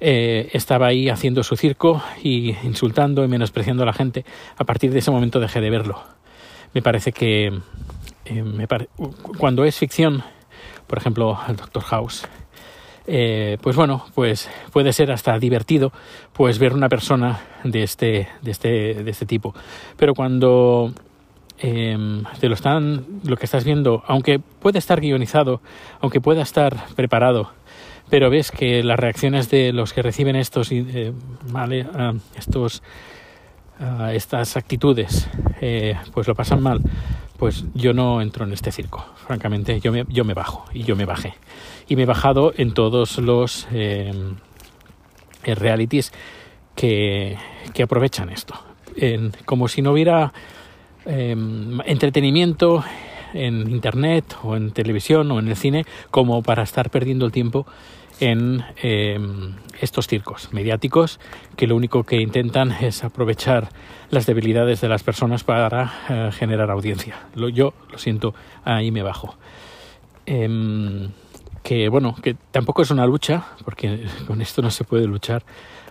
eh, 0.00 0.50
estaba 0.52 0.88
ahí 0.88 1.08
haciendo 1.08 1.42
su 1.44 1.56
circo 1.56 2.02
y 2.22 2.56
insultando 2.64 3.24
y 3.24 3.28
menospreciando 3.28 3.84
a 3.84 3.86
la 3.86 3.92
gente. 3.92 4.24
A 4.58 4.64
partir 4.64 4.90
de 4.92 4.98
ese 4.98 5.10
momento 5.10 5.40
dejé 5.40 5.60
de 5.60 5.70
verlo. 5.70 6.02
Me 6.72 6.82
parece 6.82 7.12
que 7.12 7.52
eh, 8.24 8.42
me 8.42 8.66
pare... 8.66 8.88
cuando 9.38 9.64
es 9.64 9.78
ficción, 9.78 10.24
por 10.86 10.98
ejemplo, 10.98 11.38
el 11.48 11.56
Doctor 11.56 11.84
House, 11.84 12.26
eh, 13.06 13.58
pues 13.60 13.76
bueno, 13.76 14.06
pues 14.14 14.50
puede 14.72 14.92
ser 14.92 15.12
hasta 15.12 15.38
divertido 15.38 15.92
pues 16.32 16.58
ver 16.58 16.72
una 16.72 16.88
persona 16.88 17.40
de 17.64 17.82
este, 17.82 18.28
de 18.42 18.50
este, 18.50 18.68
de 18.94 19.10
este 19.10 19.26
tipo. 19.26 19.54
Pero 19.96 20.14
cuando 20.14 20.92
eh, 21.58 22.22
te 22.40 22.48
lo 22.48 22.54
están, 22.54 23.04
lo 23.24 23.36
que 23.36 23.46
estás 23.46 23.64
viendo, 23.64 24.02
aunque 24.06 24.38
puede 24.38 24.78
estar 24.78 25.00
guionizado, 25.00 25.60
aunque 26.00 26.20
pueda 26.20 26.42
estar 26.42 26.86
preparado, 26.96 27.52
pero 28.10 28.30
ves 28.30 28.50
que 28.50 28.82
las 28.82 28.98
reacciones 28.98 29.50
de 29.50 29.72
los 29.72 29.92
que 29.92 30.02
reciben 30.02 30.36
estos, 30.36 30.70
eh, 30.72 31.12
uh, 31.52 32.18
estos 32.36 32.82
uh, 33.80 34.10
estas 34.10 34.56
actitudes, 34.56 35.28
eh, 35.60 35.96
pues 36.12 36.28
lo 36.28 36.34
pasan 36.34 36.62
mal, 36.62 36.80
pues 37.38 37.64
yo 37.74 37.92
no 37.92 38.20
entro 38.20 38.44
en 38.44 38.52
este 38.52 38.70
circo. 38.72 39.04
Francamente, 39.26 39.80
yo 39.80 39.92
me, 39.92 40.04
yo 40.08 40.24
me 40.24 40.34
bajo 40.34 40.66
y 40.72 40.84
yo 40.84 40.96
me 40.96 41.04
bajé. 41.04 41.34
Y 41.88 41.96
me 41.96 42.02
he 42.02 42.06
bajado 42.06 42.52
en 42.56 42.72
todos 42.72 43.18
los 43.18 43.68
eh, 43.72 44.12
realities 45.44 46.12
que, 46.74 47.36
que 47.72 47.82
aprovechan 47.82 48.30
esto. 48.30 48.54
Como 49.44 49.68
si 49.68 49.82
no 49.82 49.92
hubiera 49.92 50.32
eh, 51.06 51.36
entretenimiento 51.84 52.82
en 53.34 53.68
internet 53.68 54.36
o 54.42 54.56
en 54.56 54.70
televisión 54.70 55.30
o 55.32 55.38
en 55.38 55.48
el 55.48 55.56
cine 55.56 55.84
como 56.10 56.42
para 56.42 56.62
estar 56.62 56.88
perdiendo 56.88 57.26
el 57.26 57.32
tiempo 57.32 57.66
en 58.20 58.64
eh, 58.82 59.18
estos 59.80 60.06
circos 60.06 60.52
mediáticos 60.52 61.18
que 61.56 61.66
lo 61.66 61.76
único 61.76 62.04
que 62.04 62.20
intentan 62.20 62.70
es 62.80 63.04
aprovechar 63.04 63.68
las 64.10 64.24
debilidades 64.24 64.80
de 64.80 64.88
las 64.88 65.02
personas 65.02 65.44
para 65.44 65.92
eh, 66.08 66.30
generar 66.32 66.70
audiencia. 66.70 67.16
Yo 67.34 67.74
lo 67.90 67.98
siento, 67.98 68.34
ahí 68.64 68.90
me 68.90 69.02
bajo. 69.02 69.34
Que 71.64 71.88
bueno, 71.88 72.14
que 72.22 72.34
tampoco 72.52 72.82
es 72.82 72.90
una 72.90 73.06
lucha, 73.06 73.46
porque 73.64 74.06
con 74.26 74.42
esto 74.42 74.60
no 74.60 74.70
se 74.70 74.84
puede 74.84 75.06
luchar, 75.06 75.42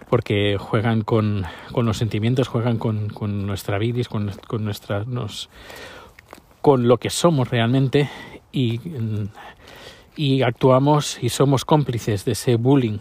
porque 0.07 0.55
juegan 0.59 1.01
con, 1.01 1.45
con 1.71 1.87
los 1.87 1.97
sentimientos, 1.97 2.47
juegan 2.47 2.77
con, 2.77 3.09
con 3.09 3.47
nuestra 3.47 3.79
vida, 3.79 4.03
con, 4.07 4.31
con 4.47 4.63
nuestra, 4.63 5.03
nos, 5.05 5.49
con 6.61 6.87
lo 6.87 6.97
que 6.97 7.09
somos 7.09 7.49
realmente 7.49 8.07
y, 8.51 8.79
y 10.15 10.43
actuamos 10.43 11.17
y 11.23 11.29
somos 11.29 11.65
cómplices 11.65 12.23
de 12.23 12.33
ese 12.33 12.55
bullying 12.55 12.99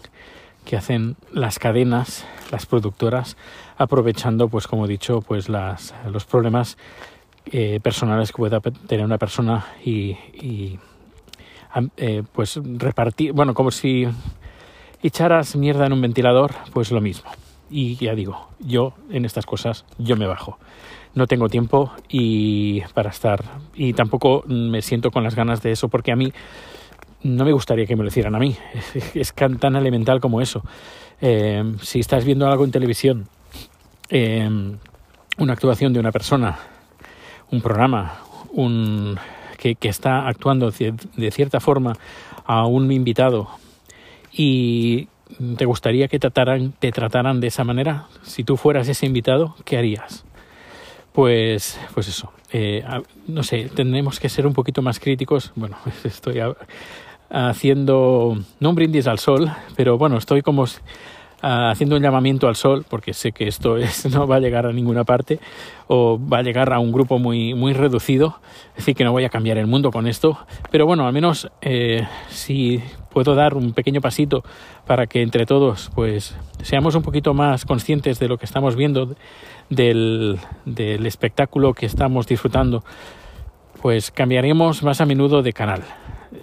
que 0.65 0.75
hacen 0.75 1.15
las 1.31 1.59
cadenas, 1.59 2.25
las 2.51 2.65
productoras, 2.65 3.37
aprovechando, 3.77 4.47
pues 4.47 4.65
como 4.65 4.85
he 4.85 4.89
dicho, 4.89 5.21
pues 5.21 5.47
las, 5.47 5.93
los 6.11 6.25
problemas 6.25 6.79
eh, 7.45 7.79
personales 7.83 8.31
que 8.31 8.37
pueda 8.37 8.61
tener 8.61 9.05
una 9.05 9.19
persona 9.19 9.67
y, 9.85 10.17
y 10.33 10.79
eh, 11.97 12.23
pues 12.31 12.59
repartir, 12.63 13.33
bueno, 13.33 13.53
como 13.53 13.71
si 13.71 14.07
echaras 15.01 15.55
mierda 15.55 15.85
en 15.85 15.93
un 15.93 16.01
ventilador, 16.01 16.51
pues 16.71 16.91
lo 16.91 17.01
mismo. 17.01 17.29
Y 17.69 17.95
ya 17.95 18.13
digo, 18.13 18.49
yo 18.59 18.93
en 19.09 19.25
estas 19.25 19.45
cosas 19.45 19.85
yo 19.97 20.15
me 20.15 20.27
bajo. 20.27 20.57
No 21.15 21.27
tengo 21.27 21.49
tiempo 21.49 21.91
y 22.09 22.81
para 22.93 23.09
estar 23.09 23.43
y 23.75 23.93
tampoco 23.93 24.43
me 24.47 24.81
siento 24.81 25.11
con 25.11 25.23
las 25.23 25.35
ganas 25.35 25.61
de 25.61 25.71
eso 25.71 25.87
porque 25.87 26.11
a 26.11 26.15
mí 26.15 26.33
no 27.23 27.45
me 27.45 27.51
gustaría 27.51 27.85
que 27.85 27.95
me 27.95 28.03
lo 28.03 28.09
hicieran 28.09 28.35
a 28.35 28.39
mí. 28.39 28.55
Es 29.13 29.33
tan 29.33 29.75
elemental 29.75 30.19
como 30.19 30.41
eso. 30.41 30.63
Eh, 31.21 31.63
si 31.81 31.99
estás 31.99 32.25
viendo 32.25 32.47
algo 32.47 32.65
en 32.65 32.71
televisión, 32.71 33.27
eh, 34.09 34.49
una 35.37 35.53
actuación 35.53 35.93
de 35.93 35.99
una 35.99 36.11
persona, 36.11 36.57
un 37.51 37.61
programa, 37.61 38.19
un, 38.51 39.17
que, 39.73 39.89
está 39.89 40.27
actuando 40.27 40.71
de 40.71 41.31
cierta 41.31 41.59
forma 41.59 41.97
a 42.45 42.65
un 42.65 42.91
invitado 42.91 43.47
y 44.31 45.07
te 45.57 45.65
gustaría 45.65 46.07
que 46.07 46.19
trataran, 46.19 46.73
te 46.79 46.91
trataran 46.91 47.39
de 47.39 47.47
esa 47.47 47.63
manera, 47.63 48.07
si 48.23 48.43
tú 48.43 48.57
fueras 48.57 48.87
ese 48.87 49.05
invitado, 49.05 49.55
¿qué 49.65 49.77
harías? 49.77 50.25
Pues, 51.13 51.79
pues 51.93 52.07
eso. 52.07 52.31
Eh, 52.51 52.83
no 53.27 53.43
sé, 53.43 53.69
tendremos 53.73 54.19
que 54.19 54.29
ser 54.29 54.45
un 54.45 54.53
poquito 54.53 54.81
más 54.81 54.99
críticos. 54.99 55.51
Bueno, 55.55 55.77
estoy 56.03 56.39
haciendo, 57.29 58.37
no 58.59 58.69
un 58.69 58.75
brindis 58.75 59.07
al 59.07 59.19
sol, 59.19 59.51
pero 59.75 59.97
bueno, 59.97 60.17
estoy 60.17 60.41
como 60.41 60.65
haciendo 61.43 61.97
un 61.97 62.01
llamamiento 62.01 62.47
al 62.47 62.55
sol, 62.55 62.85
porque 62.87 63.13
sé 63.13 63.33
que 63.33 63.47
esto 63.47 63.77
es, 63.77 64.05
no 64.13 64.25
va 64.27 64.37
a 64.37 64.39
llegar 64.39 64.65
a 64.65 64.71
ninguna 64.71 65.03
parte, 65.03 65.39
o 65.87 66.17
va 66.19 66.37
a 66.37 66.41
llegar 66.41 66.71
a 66.71 66.79
un 66.79 66.91
grupo 66.91 67.19
muy, 67.19 67.53
muy 67.53 67.73
reducido, 67.73 68.39
es 68.69 68.77
decir, 68.77 68.95
que 68.95 69.03
no 69.03 69.11
voy 69.11 69.25
a 69.25 69.29
cambiar 69.29 69.57
el 69.57 69.67
mundo 69.67 69.91
con 69.91 70.07
esto, 70.07 70.37
pero 70.71 70.85
bueno, 70.85 71.05
al 71.05 71.13
menos 71.13 71.49
eh, 71.61 72.07
si 72.29 72.81
puedo 73.11 73.35
dar 73.35 73.55
un 73.55 73.73
pequeño 73.73 73.99
pasito 74.01 74.43
para 74.87 75.05
que 75.05 75.21
entre 75.21 75.45
todos 75.45 75.91
pues 75.93 76.35
seamos 76.63 76.95
un 76.95 77.03
poquito 77.03 77.33
más 77.35 77.63
conscientes 77.65 78.17
de 78.19 78.27
lo 78.27 78.37
que 78.37 78.45
estamos 78.45 78.75
viendo, 78.75 79.15
del, 79.69 80.39
del 80.65 81.05
espectáculo 81.05 81.73
que 81.73 81.85
estamos 81.85 82.25
disfrutando, 82.25 82.83
pues 83.81 84.11
cambiaremos 84.11 84.81
más 84.81 85.01
a 85.01 85.05
menudo 85.05 85.41
de 85.41 85.51
canal. 85.51 85.83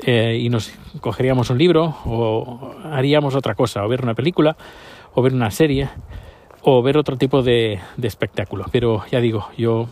Eh, 0.06 0.38
y 0.40 0.48
nos 0.48 0.72
cogeríamos 1.00 1.50
un 1.50 1.58
libro 1.58 1.96
o 2.04 2.74
haríamos 2.92 3.34
otra 3.34 3.54
cosa, 3.54 3.84
o 3.84 3.88
ver 3.88 4.02
una 4.02 4.14
película, 4.14 4.56
o 5.14 5.22
ver 5.22 5.34
una 5.34 5.50
serie, 5.50 5.88
o 6.62 6.82
ver 6.82 6.96
otro 6.96 7.16
tipo 7.16 7.42
de, 7.42 7.80
de 7.96 8.08
espectáculo. 8.08 8.66
Pero 8.70 9.04
ya 9.10 9.20
digo, 9.20 9.48
yo 9.56 9.88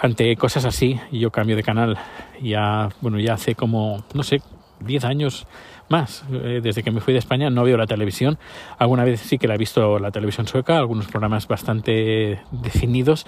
ante 0.00 0.36
cosas 0.36 0.64
así, 0.64 1.00
yo 1.12 1.30
cambio 1.30 1.56
de 1.56 1.62
canal 1.62 1.98
ya, 2.42 2.88
bueno, 3.00 3.18
ya 3.18 3.34
hace 3.34 3.54
como, 3.54 4.04
no 4.12 4.22
sé, 4.22 4.42
10 4.80 5.04
años 5.04 5.46
más. 5.88 6.24
Eh, 6.32 6.60
desde 6.62 6.82
que 6.82 6.90
me 6.90 7.00
fui 7.00 7.12
de 7.12 7.18
España 7.18 7.50
no 7.50 7.64
veo 7.64 7.76
la 7.76 7.86
televisión. 7.86 8.38
Alguna 8.78 9.04
vez 9.04 9.20
sí 9.20 9.38
que 9.38 9.48
la 9.48 9.54
he 9.54 9.58
visto 9.58 9.98
la 9.98 10.10
televisión 10.10 10.46
sueca, 10.46 10.78
algunos 10.78 11.06
programas 11.06 11.46
bastante 11.46 12.40
definidos, 12.50 13.26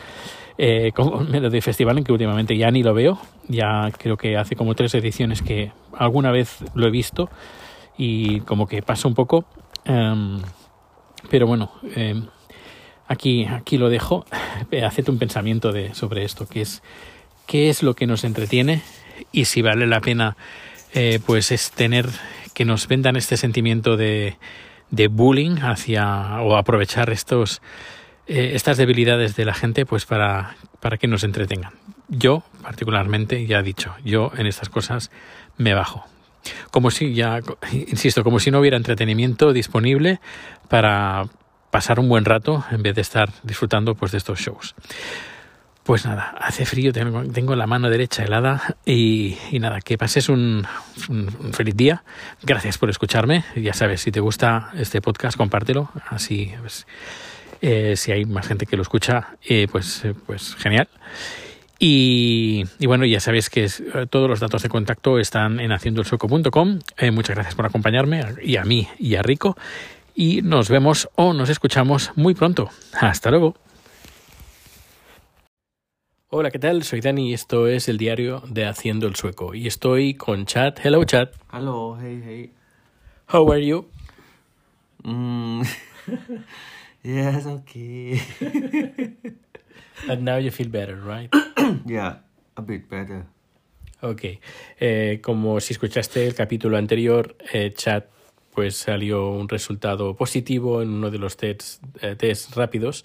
eh, 0.59 0.93
como 0.95 1.25
de 1.25 1.61
festival, 1.61 1.99
en 1.99 2.05
que 2.05 2.13
últimamente 2.13 2.57
ya 2.57 2.71
ni 2.71 2.83
lo 2.83 2.95
veo. 2.95 3.19
Ya 3.49 3.91
creo 3.97 4.17
que 4.17 4.37
hace 4.37 4.57
como 4.57 4.75
tres 4.75 4.95
ediciones 4.95 5.43
que 5.43 5.73
alguna 5.97 6.31
vez 6.31 6.65
lo 6.75 6.87
he 6.87 6.91
visto 6.91 7.31
y 7.97 8.41
como 8.41 8.67
que 8.67 8.83
pasa 8.83 9.09
un 9.09 9.15
poco. 9.15 9.45
Um, 9.87 10.41
pero 11.31 11.47
bueno, 11.47 11.73
eh, 11.95 12.21
aquí, 13.09 13.45
aquí 13.47 13.79
lo 13.79 13.89
dejo. 13.89 14.25
Hacete 14.85 15.11
un 15.11 15.19
pensamiento 15.19 15.73
de, 15.73 15.95
sobre 15.95 16.25
esto, 16.25 16.47
que 16.47 16.63
es 16.63 16.83
qué 17.47 17.69
es 17.71 17.83
lo 17.83 17.95
que 17.95 18.07
nos 18.07 18.25
entretiene 18.25 18.83
y 19.33 19.45
si 19.47 19.63
vale 19.63 19.87
la 19.87 20.01
pena 20.01 20.37
eh, 20.95 21.21
pues 21.25 21.53
es 21.53 21.71
tener 21.71 22.09
que 22.55 22.65
nos 22.65 22.89
vendan 22.89 23.17
este 23.17 23.37
sentimiento 23.37 23.97
de, 23.97 24.37
de 24.91 25.09
bullying 25.09 25.59
hacia 25.59 26.41
o 26.41 26.57
aprovechar 26.57 27.11
estos 27.11 27.61
eh, 28.27 28.53
estas 28.55 28.77
debilidades 28.77 29.37
de 29.37 29.45
la 29.45 29.55
gente 29.55 29.87
pues 29.87 30.05
para, 30.05 30.57
para 30.81 30.99
que 30.99 31.07
nos 31.07 31.23
entretengan. 31.23 31.73
Yo, 32.09 32.43
particularmente, 32.63 33.47
ya 33.47 33.61
he 33.61 33.63
dicho, 33.63 33.95
yo 34.05 34.33
en 34.37 34.47
estas 34.47 34.69
cosas 34.69 35.11
me 35.57 35.75
bajo. 35.75 36.07
Como 36.71 36.91
si 36.91 37.15
ya, 37.15 37.41
insisto, 37.73 38.25
como 38.25 38.39
si 38.41 38.51
no 38.51 38.61
hubiera 38.61 38.77
entretenimiento 38.77 39.53
disponible 39.53 40.21
para, 40.69 41.27
pasar 41.77 42.01
un 42.01 42.09
buen 42.09 42.25
rato 42.25 42.65
en 42.71 42.83
vez 42.83 42.95
de 42.95 43.03
estar 43.03 43.29
disfrutando 43.43 43.95
pues 43.95 44.11
de 44.11 44.17
estos 44.17 44.41
shows. 44.41 44.75
Pues 45.83 46.07
nada, 46.07 46.35
hace 46.41 46.65
frío, 46.65 46.91
tengo, 46.91 47.23
tengo 47.25 47.55
la 47.55 47.67
mano 47.67 47.91
derecha 47.91 48.25
helada 48.25 48.77
y, 48.87 49.37
nada, 49.61 49.83
que 49.83 49.99
pases 49.99 50.31
un, 50.31 50.67
feliz 51.53 51.77
día. 51.77 52.03
Gracias 52.43 52.79
por 52.79 52.89
escucharme. 52.89 53.45
Ya 53.55 53.75
sabes, 53.75 54.01
si 54.01 54.11
te 54.11 54.21
gusta 54.21 54.71
este 54.79 55.03
podcast, 55.03 55.37
compártelo. 55.37 55.91
Así, 56.09 56.51
pues, 56.61 56.87
eh, 57.61 57.95
si 57.97 58.11
hay 58.11 58.25
más 58.25 58.49
gente 58.49 58.65
que 58.65 58.77
lo 58.77 58.83
escucha, 58.83 59.37
eh, 59.45 59.69
pues, 59.71 60.03
pues 60.25 60.57
genial. 60.57 60.89
Y, 61.79 62.65
y, 62.79 62.87
bueno, 62.87 63.05
ya 63.05 63.21
sabéis 63.21 63.51
que 63.51 63.65
es, 63.65 63.83
todos 64.11 64.31
los 64.31 64.41
datos 64.41 64.63
de 64.63 64.69
contacto 64.69 65.19
están 65.19 65.61
en 65.61 65.73
haciendoelsueco.com. 65.73 66.79
Eh, 66.97 67.11
muchas 67.11 67.37
gracias 67.37 67.55
por 67.55 67.67
acompañarme 67.67 68.25
y 68.43 68.57
a 68.57 68.65
mí 68.65 68.89
y 68.99 69.17
a 69.17 69.23
Rico. 69.23 69.57
Y 70.15 70.41
nos 70.41 70.71
vemos 70.71 71.11
o 71.17 71.35
nos 71.35 71.51
escuchamos 71.51 72.13
muy 72.17 72.35
pronto. 72.35 72.71
Hasta 72.99 73.31
luego. 73.31 73.55
Hola, 76.29 76.51
¿qué 76.51 76.59
tal? 76.59 76.83
Soy 76.83 77.01
Dani 77.01 77.31
y 77.31 77.35
esto 77.35 77.69
es 77.69 77.89
el 77.89 77.99
diario 77.99 78.43
de 78.49 78.67
Haciendo 78.67 79.07
el 79.07 79.15
Sueco. 79.15 79.55
Y 79.55 79.67
estoy 79.67 80.15
con 80.15 80.47
Chat. 80.47 80.81
Hello, 80.85 81.05
Chat. 81.05 81.35
Hello, 81.53 81.97
hey, 82.01 82.23
hey. 82.25 82.53
How 83.33 83.53
are 83.53 83.65
you? 83.65 83.89
Mm. 85.05 85.63
yes, 87.03 87.47
okay. 87.47 88.21
And 90.09 90.23
now 90.23 90.37
you 90.39 90.51
feel 90.51 90.69
better, 90.69 90.97
right? 90.97 91.31
yeah, 91.87 92.19
a 92.57 92.63
bit 92.63 92.89
better. 92.89 93.27
Ok. 94.03 94.25
Eh, 94.79 95.21
como 95.23 95.61
si 95.61 95.73
escuchaste 95.73 96.27
el 96.27 96.35
capítulo 96.35 96.77
anterior, 96.77 97.37
eh, 97.53 97.73
Chat 97.75 98.07
pues 98.57 98.77
salió 98.77 99.31
un 99.33 99.51
resultado 99.51 100.17
positivo 100.17 100.81
en 100.81 100.89
uno 100.89 101.11
de 101.11 101.19
los 101.19 101.37
tests, 101.37 101.79
eh, 102.01 102.17
test 102.17 102.57
rápidos 102.57 103.05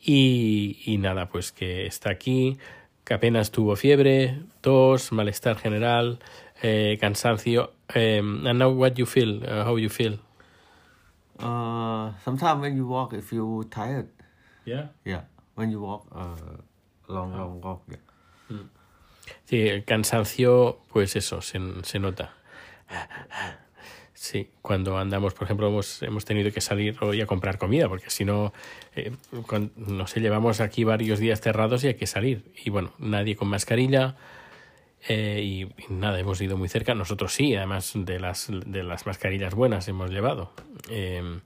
y, 0.00 0.78
y, 0.86 0.98
nada, 0.98 1.28
pues 1.28 1.50
que 1.50 1.86
está 1.86 2.10
aquí, 2.10 2.58
que 3.02 3.14
apenas 3.14 3.50
tuvo 3.50 3.74
fiebre, 3.74 4.38
tos, 4.60 5.10
malestar 5.10 5.56
general, 5.56 6.20
eh, 6.62 6.96
cansancio. 7.00 7.72
Um, 7.94 8.46
and 8.46 8.58
now 8.60 8.70
what 8.70 8.94
you 8.94 9.04
feel? 9.04 9.42
Uh, 9.42 9.64
how 9.64 9.76
you 9.76 9.88
feel? 9.88 10.20
Uh, 11.40 12.12
sometimes 12.24 12.60
when 12.60 12.76
you 12.76 12.86
walk, 12.86 13.12
you 13.12 13.20
feel 13.20 13.64
tired. 13.64 14.08
Yeah. 14.64 14.90
Yeah, 15.04 15.24
when 15.54 15.70
you 15.70 15.80
walk 15.80 16.06
uh, 16.12 16.36
long, 17.08 17.36
long 17.36 17.60
walk. 17.60 17.82
Yeah. 17.88 17.98
Mm. 18.50 18.70
Sí, 19.44 19.68
el 19.68 19.84
cansancio, 19.84 20.80
pues 20.92 21.16
eso, 21.16 21.40
se, 21.40 21.60
se 21.82 21.98
nota. 21.98 22.34
Sí, 24.16 24.48
cuando 24.62 24.96
andamos, 24.96 25.34
por 25.34 25.44
ejemplo, 25.44 25.68
hemos, 25.68 26.02
hemos 26.02 26.24
tenido 26.24 26.50
que 26.52 26.60
salir 26.60 26.96
hoy 27.02 27.20
a 27.20 27.26
comprar 27.26 27.58
comida, 27.58 27.88
porque 27.88 28.10
si 28.10 28.24
no, 28.24 28.54
eh, 28.94 29.12
con, 29.46 29.72
no 29.76 30.06
sé, 30.06 30.20
llevamos 30.20 30.60
aquí 30.60 30.84
varios 30.84 31.18
días 31.18 31.40
cerrados 31.40 31.84
y 31.84 31.88
hay 31.88 31.94
que 31.94 32.06
salir. 32.06 32.50
Y 32.64 32.70
bueno, 32.70 32.92
nadie 32.98 33.36
con 33.36 33.48
mascarilla 33.48 34.16
eh, 35.08 35.42
y, 35.42 35.62
y, 35.64 35.92
nada, 35.92 36.18
hemos 36.20 36.40
ido 36.40 36.56
muy 36.56 36.68
cerca. 36.68 36.94
Nosotros 36.94 37.34
sí, 37.34 37.54
además 37.56 37.92
de 37.94 38.20
las, 38.20 38.48
de 38.50 38.82
las 38.82 39.04
mascarillas 39.04 39.54
buenas 39.54 39.88
hemos 39.88 40.10
llevado. 40.10 40.52
Eh, 40.88 41.40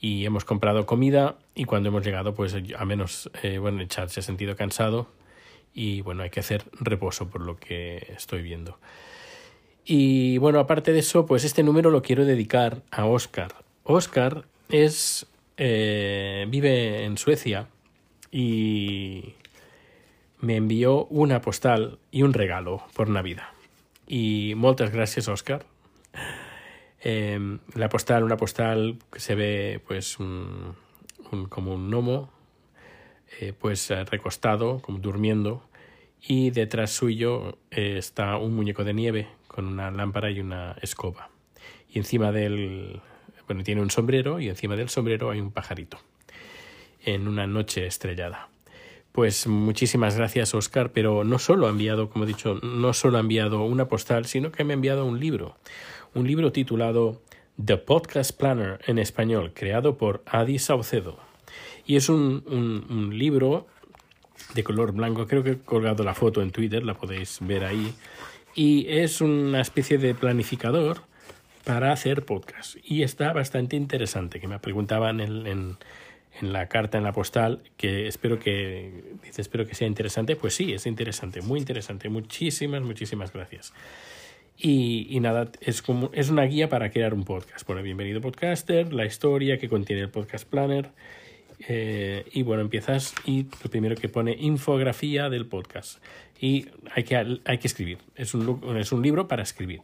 y 0.00 0.24
hemos 0.24 0.44
comprado 0.44 0.86
comida 0.86 1.36
y 1.54 1.64
cuando 1.64 1.88
hemos 1.88 2.04
llegado, 2.04 2.34
pues 2.34 2.56
a 2.76 2.84
menos, 2.84 3.30
eh, 3.42 3.58
bueno, 3.58 3.80
el 3.80 3.88
chat 3.88 4.08
se 4.08 4.20
ha 4.20 4.22
sentido 4.22 4.56
cansado 4.56 5.08
y 5.72 6.00
bueno, 6.02 6.22
hay 6.22 6.30
que 6.30 6.40
hacer 6.40 6.64
reposo 6.72 7.28
por 7.28 7.40
lo 7.40 7.56
que 7.56 8.12
estoy 8.16 8.42
viendo. 8.42 8.78
Y 9.84 10.38
bueno, 10.38 10.60
aparte 10.60 10.92
de 10.92 11.00
eso, 11.00 11.26
pues 11.26 11.44
este 11.44 11.62
número 11.62 11.90
lo 11.90 12.02
quiero 12.02 12.24
dedicar 12.24 12.82
a 12.90 13.04
Oscar. 13.04 13.54
Oscar 13.84 14.44
es 14.70 15.26
eh, 15.56 16.46
vive 16.48 17.04
en 17.04 17.16
Suecia 17.16 17.68
y 18.32 19.34
me 20.40 20.56
envió 20.56 21.04
una 21.06 21.40
postal 21.40 21.98
y 22.10 22.22
un 22.22 22.32
regalo 22.32 22.82
por 22.94 23.08
Navidad. 23.08 23.48
Y 24.06 24.54
muchas 24.56 24.90
gracias, 24.90 25.28
Oscar. 25.28 25.64
Eh, 27.06 27.58
la 27.74 27.90
postal, 27.90 28.24
una 28.24 28.38
postal 28.38 28.96
que 29.12 29.20
se 29.20 29.34
ve 29.34 29.80
pues 29.86 30.18
un, 30.18 30.74
como 31.50 31.74
un 31.74 31.90
gnomo, 31.90 32.32
eh, 33.40 33.52
pues 33.52 33.90
recostado, 34.10 34.80
como 34.80 34.98
durmiendo, 35.00 35.68
y 36.26 36.50
detrás 36.50 36.92
suyo 36.92 37.58
eh, 37.70 37.96
está 37.98 38.38
un 38.38 38.54
muñeco 38.54 38.84
de 38.84 38.94
nieve 38.94 39.28
con 39.46 39.66
una 39.66 39.90
lámpara 39.90 40.30
y 40.30 40.40
una 40.40 40.76
escoba. 40.80 41.28
Y 41.90 41.98
encima 41.98 42.32
del... 42.32 43.02
Bueno, 43.46 43.62
tiene 43.62 43.82
un 43.82 43.90
sombrero 43.90 44.40
y 44.40 44.48
encima 44.48 44.74
del 44.74 44.88
sombrero 44.88 45.30
hay 45.30 45.40
un 45.40 45.52
pajarito. 45.52 45.98
En 47.04 47.28
una 47.28 47.46
noche 47.46 47.86
estrellada. 47.86 48.48
Pues 49.14 49.46
muchísimas 49.46 50.16
gracias, 50.16 50.54
Oscar, 50.54 50.90
pero 50.90 51.22
no 51.22 51.38
solo 51.38 51.68
ha 51.68 51.70
enviado, 51.70 52.10
como 52.10 52.24
he 52.24 52.26
dicho, 52.26 52.58
no 52.64 52.92
solo 52.92 53.18
ha 53.18 53.20
enviado 53.20 53.62
una 53.62 53.86
postal, 53.86 54.26
sino 54.26 54.50
que 54.50 54.64
me 54.64 54.72
ha 54.72 54.74
enviado 54.74 55.06
un 55.06 55.20
libro. 55.20 55.56
Un 56.14 56.26
libro 56.26 56.50
titulado 56.50 57.22
The 57.64 57.76
Podcast 57.76 58.36
Planner 58.36 58.80
en 58.88 58.98
español, 58.98 59.52
creado 59.54 59.96
por 59.98 60.24
Adi 60.26 60.58
Saucedo. 60.58 61.20
Y 61.86 61.94
es 61.94 62.08
un, 62.08 62.42
un, 62.46 62.86
un 62.90 63.16
libro 63.16 63.68
de 64.52 64.64
color 64.64 64.90
blanco, 64.90 65.28
creo 65.28 65.44
que 65.44 65.50
he 65.52 65.58
colgado 65.58 66.02
la 66.02 66.14
foto 66.14 66.42
en 66.42 66.50
Twitter, 66.50 66.82
la 66.82 66.94
podéis 66.94 67.38
ver 67.40 67.62
ahí 67.64 67.94
y 68.56 68.86
es 68.88 69.20
una 69.20 69.60
especie 69.60 69.96
de 69.96 70.16
planificador 70.16 71.02
para 71.64 71.92
hacer 71.92 72.24
podcast. 72.24 72.76
Y 72.82 73.04
está 73.04 73.32
bastante 73.32 73.76
interesante, 73.76 74.40
que 74.40 74.48
me 74.48 74.58
preguntaban 74.58 75.20
en, 75.20 75.46
en, 75.46 75.76
en, 76.40 76.52
la 76.52 76.68
carta, 76.68 76.98
en 76.98 77.04
la 77.04 77.12
postal, 77.12 77.62
que 77.76 78.06
espero 78.06 78.38
que, 78.38 79.16
dice, 79.22 79.42
espero 79.42 79.66
que 79.66 79.74
sea 79.74 79.86
interesante. 79.86 80.36
Pues 80.36 80.54
sí, 80.54 80.72
es 80.72 80.86
interesante, 80.86 81.42
muy 81.42 81.60
interesante. 81.60 82.08
Muchísimas, 82.08 82.82
muchísimas 82.82 83.32
gracias. 83.32 83.72
Y, 84.56 85.18
nada, 85.20 85.50
es, 85.60 85.82
como, 85.82 86.10
es 86.12 86.30
una 86.30 86.44
guía 86.44 86.68
para 86.68 86.90
crear 86.90 87.12
un 87.12 87.24
podcast. 87.24 87.66
Pone 87.66 87.82
bienvenido 87.82 88.20
podcaster, 88.20 88.92
la 88.92 89.04
historia 89.04 89.58
que 89.58 89.68
contiene 89.68 90.02
el 90.02 90.10
podcast 90.10 90.48
planner. 90.48 90.90
Eh, 91.68 92.24
y 92.32 92.42
bueno, 92.42 92.62
empiezas 92.62 93.14
y 93.24 93.46
lo 93.62 93.70
primero 93.70 93.96
que 93.96 94.08
pone 94.08 94.36
infografía 94.38 95.28
del 95.28 95.46
podcast. 95.46 96.02
Y 96.40 96.66
hay 96.94 97.04
que, 97.04 97.16
hay 97.44 97.58
que 97.58 97.66
escribir. 97.66 97.98
Es 98.16 98.34
un, 98.34 98.76
es 98.76 98.92
un 98.92 99.02
libro 99.02 99.26
para 99.28 99.42
escribir. 99.42 99.80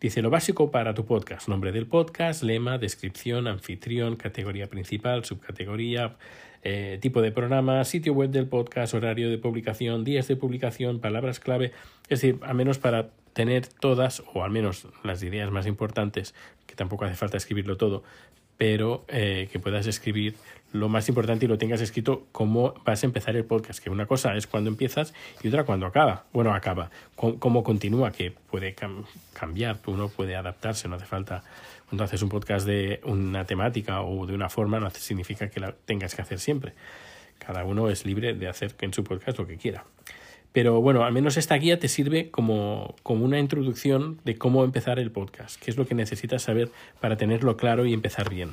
Dice 0.00 0.22
lo 0.22 0.30
básico 0.30 0.70
para 0.70 0.94
tu 0.94 1.04
podcast. 1.04 1.48
Nombre 1.48 1.72
del 1.72 1.88
podcast, 1.88 2.44
lema, 2.44 2.78
descripción, 2.78 3.48
anfitrión, 3.48 4.14
categoría 4.14 4.68
principal, 4.68 5.24
subcategoría, 5.24 6.14
eh, 6.62 6.98
tipo 7.02 7.20
de 7.20 7.32
programa, 7.32 7.82
sitio 7.82 8.12
web 8.12 8.30
del 8.30 8.46
podcast, 8.46 8.94
horario 8.94 9.28
de 9.28 9.38
publicación, 9.38 10.04
días 10.04 10.28
de 10.28 10.36
publicación, 10.36 11.00
palabras 11.00 11.40
clave. 11.40 11.72
Es 12.04 12.20
decir, 12.20 12.38
al 12.42 12.54
menos 12.54 12.78
para 12.78 13.10
tener 13.32 13.66
todas, 13.66 14.22
o 14.34 14.44
al 14.44 14.52
menos 14.52 14.86
las 15.02 15.20
ideas 15.24 15.50
más 15.50 15.66
importantes, 15.66 16.32
que 16.68 16.76
tampoco 16.76 17.04
hace 17.04 17.16
falta 17.16 17.36
escribirlo 17.36 17.76
todo, 17.76 18.04
pero 18.58 19.04
eh, 19.08 19.48
que 19.50 19.58
puedas 19.58 19.86
escribir 19.86 20.34
lo 20.72 20.88
más 20.88 21.08
importante 21.08 21.46
y 21.46 21.48
lo 21.48 21.56
tengas 21.56 21.80
escrito 21.80 22.26
cómo 22.32 22.74
vas 22.84 23.02
a 23.02 23.06
empezar 23.06 23.36
el 23.36 23.44
podcast, 23.44 23.82
que 23.82 23.88
una 23.88 24.06
cosa 24.06 24.36
es 24.36 24.46
cuando 24.46 24.68
empiezas 24.68 25.14
y 25.42 25.48
otra 25.48 25.64
cuando 25.64 25.86
acaba. 25.86 26.26
Bueno, 26.32 26.52
acaba, 26.52 26.90
cómo 27.16 27.62
continúa, 27.62 28.12
que 28.12 28.32
puede 28.32 28.74
cam 28.74 29.04
cambiar, 29.32 29.78
uno 29.86 30.08
puede 30.08 30.36
adaptarse, 30.36 30.88
no 30.88 30.96
hace 30.96 31.06
falta. 31.06 31.42
Cuando 31.88 32.04
haces 32.04 32.20
un 32.20 32.28
podcast 32.28 32.66
de 32.66 33.00
una 33.04 33.46
temática 33.46 34.02
o 34.02 34.26
de 34.26 34.34
una 34.34 34.50
forma, 34.50 34.78
no 34.78 34.90
significa 34.90 35.48
que 35.48 35.60
la 35.60 35.72
tengas 35.72 36.14
que 36.14 36.20
hacer 36.20 36.38
siempre. 36.38 36.74
Cada 37.38 37.64
uno 37.64 37.88
es 37.88 38.04
libre 38.04 38.34
de 38.34 38.48
hacer 38.48 38.74
en 38.80 38.92
su 38.92 39.04
podcast 39.04 39.38
lo 39.38 39.46
que 39.46 39.56
quiera. 39.56 39.84
Pero 40.52 40.80
bueno, 40.80 41.04
al 41.04 41.12
menos 41.12 41.36
esta 41.36 41.56
guía 41.56 41.78
te 41.78 41.88
sirve 41.88 42.30
como, 42.30 42.94
como 43.02 43.24
una 43.24 43.38
introducción 43.38 44.18
de 44.24 44.36
cómo 44.38 44.64
empezar 44.64 44.98
el 44.98 45.10
podcast, 45.10 45.60
qué 45.60 45.70
es 45.70 45.76
lo 45.76 45.86
que 45.86 45.94
necesitas 45.94 46.42
saber 46.42 46.70
para 47.00 47.16
tenerlo 47.16 47.56
claro 47.56 47.84
y 47.84 47.92
empezar 47.92 48.30
bien. 48.30 48.50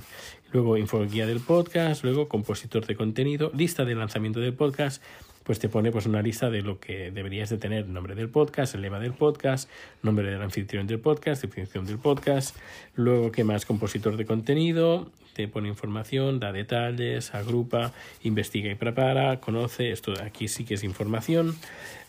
Luego, 0.52 0.78
infoguía 0.78 1.26
del 1.26 1.40
podcast, 1.40 2.04
luego 2.04 2.28
compositor 2.28 2.86
de 2.86 2.96
contenido, 2.96 3.52
lista 3.56 3.86
de 3.86 3.96
lanzamiento 3.96 4.40
del 4.40 4.54
podcast, 4.54 5.02
pues 5.46 5.60
te 5.60 5.70
pone 5.70 5.92
pues 5.92 6.08
una 6.08 6.22
lista 6.22 6.50
de 6.50 6.64
lo 6.64 6.80
que 6.80 7.12
deberías 7.12 7.50
de 7.50 7.58
tener, 7.58 7.88
nombre 7.88 8.16
del 8.16 8.30
podcast, 8.30 8.74
el 8.74 8.82
lema 8.82 9.00
del 9.00 9.14
podcast, 9.14 9.70
nombre 10.02 10.30
del 10.30 10.42
anfitrión 10.42 10.88
del 10.88 11.00
podcast, 11.00 11.44
definición 11.44 11.86
del 11.86 12.00
podcast, 12.00 12.58
luego 12.96 13.32
qué 13.32 13.44
más, 13.44 13.66
compositor 13.66 14.18
de 14.18 14.26
contenido, 14.26 15.12
te 15.34 15.48
pone 15.48 15.68
información, 15.70 16.40
da 16.40 16.52
detalles, 16.52 17.36
agrupa, 17.36 17.94
investiga 18.24 18.72
y 18.72 18.76
prepara, 18.76 19.40
conoce, 19.40 19.92
esto 19.92 20.14
aquí 20.24 20.48
sí 20.48 20.66
que 20.66 20.74
es 20.74 20.84
información, 20.84 21.56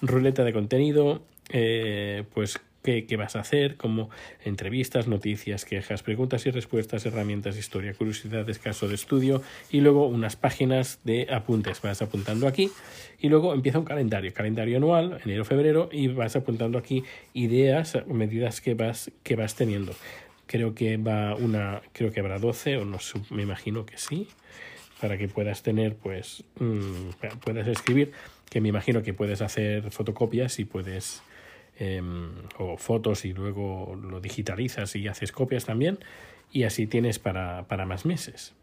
ruleta 0.00 0.42
de 0.42 0.54
contenido, 0.54 1.22
eh, 1.50 2.24
pues 2.32 2.58
qué, 2.86 3.16
vas 3.16 3.36
a 3.36 3.40
hacer, 3.40 3.76
como 3.76 4.10
entrevistas, 4.44 5.08
noticias, 5.08 5.64
quejas, 5.64 6.02
preguntas 6.02 6.46
y 6.46 6.50
respuestas, 6.50 7.04
herramientas, 7.04 7.56
historia, 7.58 7.92
curiosidades, 7.94 8.58
caso 8.58 8.86
de 8.88 8.94
estudio 8.94 9.42
y 9.70 9.80
luego 9.80 10.06
unas 10.06 10.36
páginas 10.36 11.00
de 11.04 11.26
apuntes. 11.30 11.82
Vas 11.82 12.00
apuntando 12.00 12.46
aquí 12.46 12.70
y 13.20 13.28
luego 13.28 13.52
empieza 13.52 13.78
un 13.78 13.84
calendario, 13.84 14.32
calendario 14.32 14.76
anual, 14.76 15.20
enero, 15.24 15.44
febrero 15.44 15.88
y 15.90 16.08
vas 16.08 16.36
apuntando 16.36 16.78
aquí 16.78 17.02
ideas, 17.34 17.98
medidas 18.06 18.60
que 18.60 18.74
vas, 18.74 19.10
que 19.22 19.34
vas 19.34 19.56
teniendo. 19.56 19.92
Creo 20.46 20.74
que 20.74 20.96
va 20.96 21.34
una, 21.34 21.82
creo 21.92 22.12
que 22.12 22.20
habrá 22.20 22.38
12 22.38 22.76
o 22.76 22.84
no 22.84 22.98
me 23.30 23.42
imagino 23.42 23.84
que 23.84 23.98
sí. 23.98 24.28
para 25.00 25.18
que 25.18 25.28
puedas 25.28 25.62
tener, 25.62 25.94
pues, 25.96 26.42
mm, 26.58 27.10
puedas 27.44 27.68
escribir, 27.68 28.12
que 28.48 28.60
me 28.62 28.68
imagino 28.70 29.02
que 29.02 29.12
puedes 29.12 29.42
hacer 29.42 29.90
fotocopias 29.90 30.58
y 30.58 30.64
puedes, 30.64 31.22
em, 31.78 32.30
o 32.58 32.76
fotos 32.76 33.24
y 33.24 33.32
luego 33.32 33.98
lo 34.00 34.20
digitalizas 34.20 34.96
y 34.96 35.08
haces 35.08 35.32
copias 35.32 35.64
también, 35.64 35.98
y 36.52 36.64
así 36.64 36.86
tienes 36.86 37.18
para, 37.18 37.66
para 37.68 37.86
más 37.86 38.06
meses. 38.06 38.54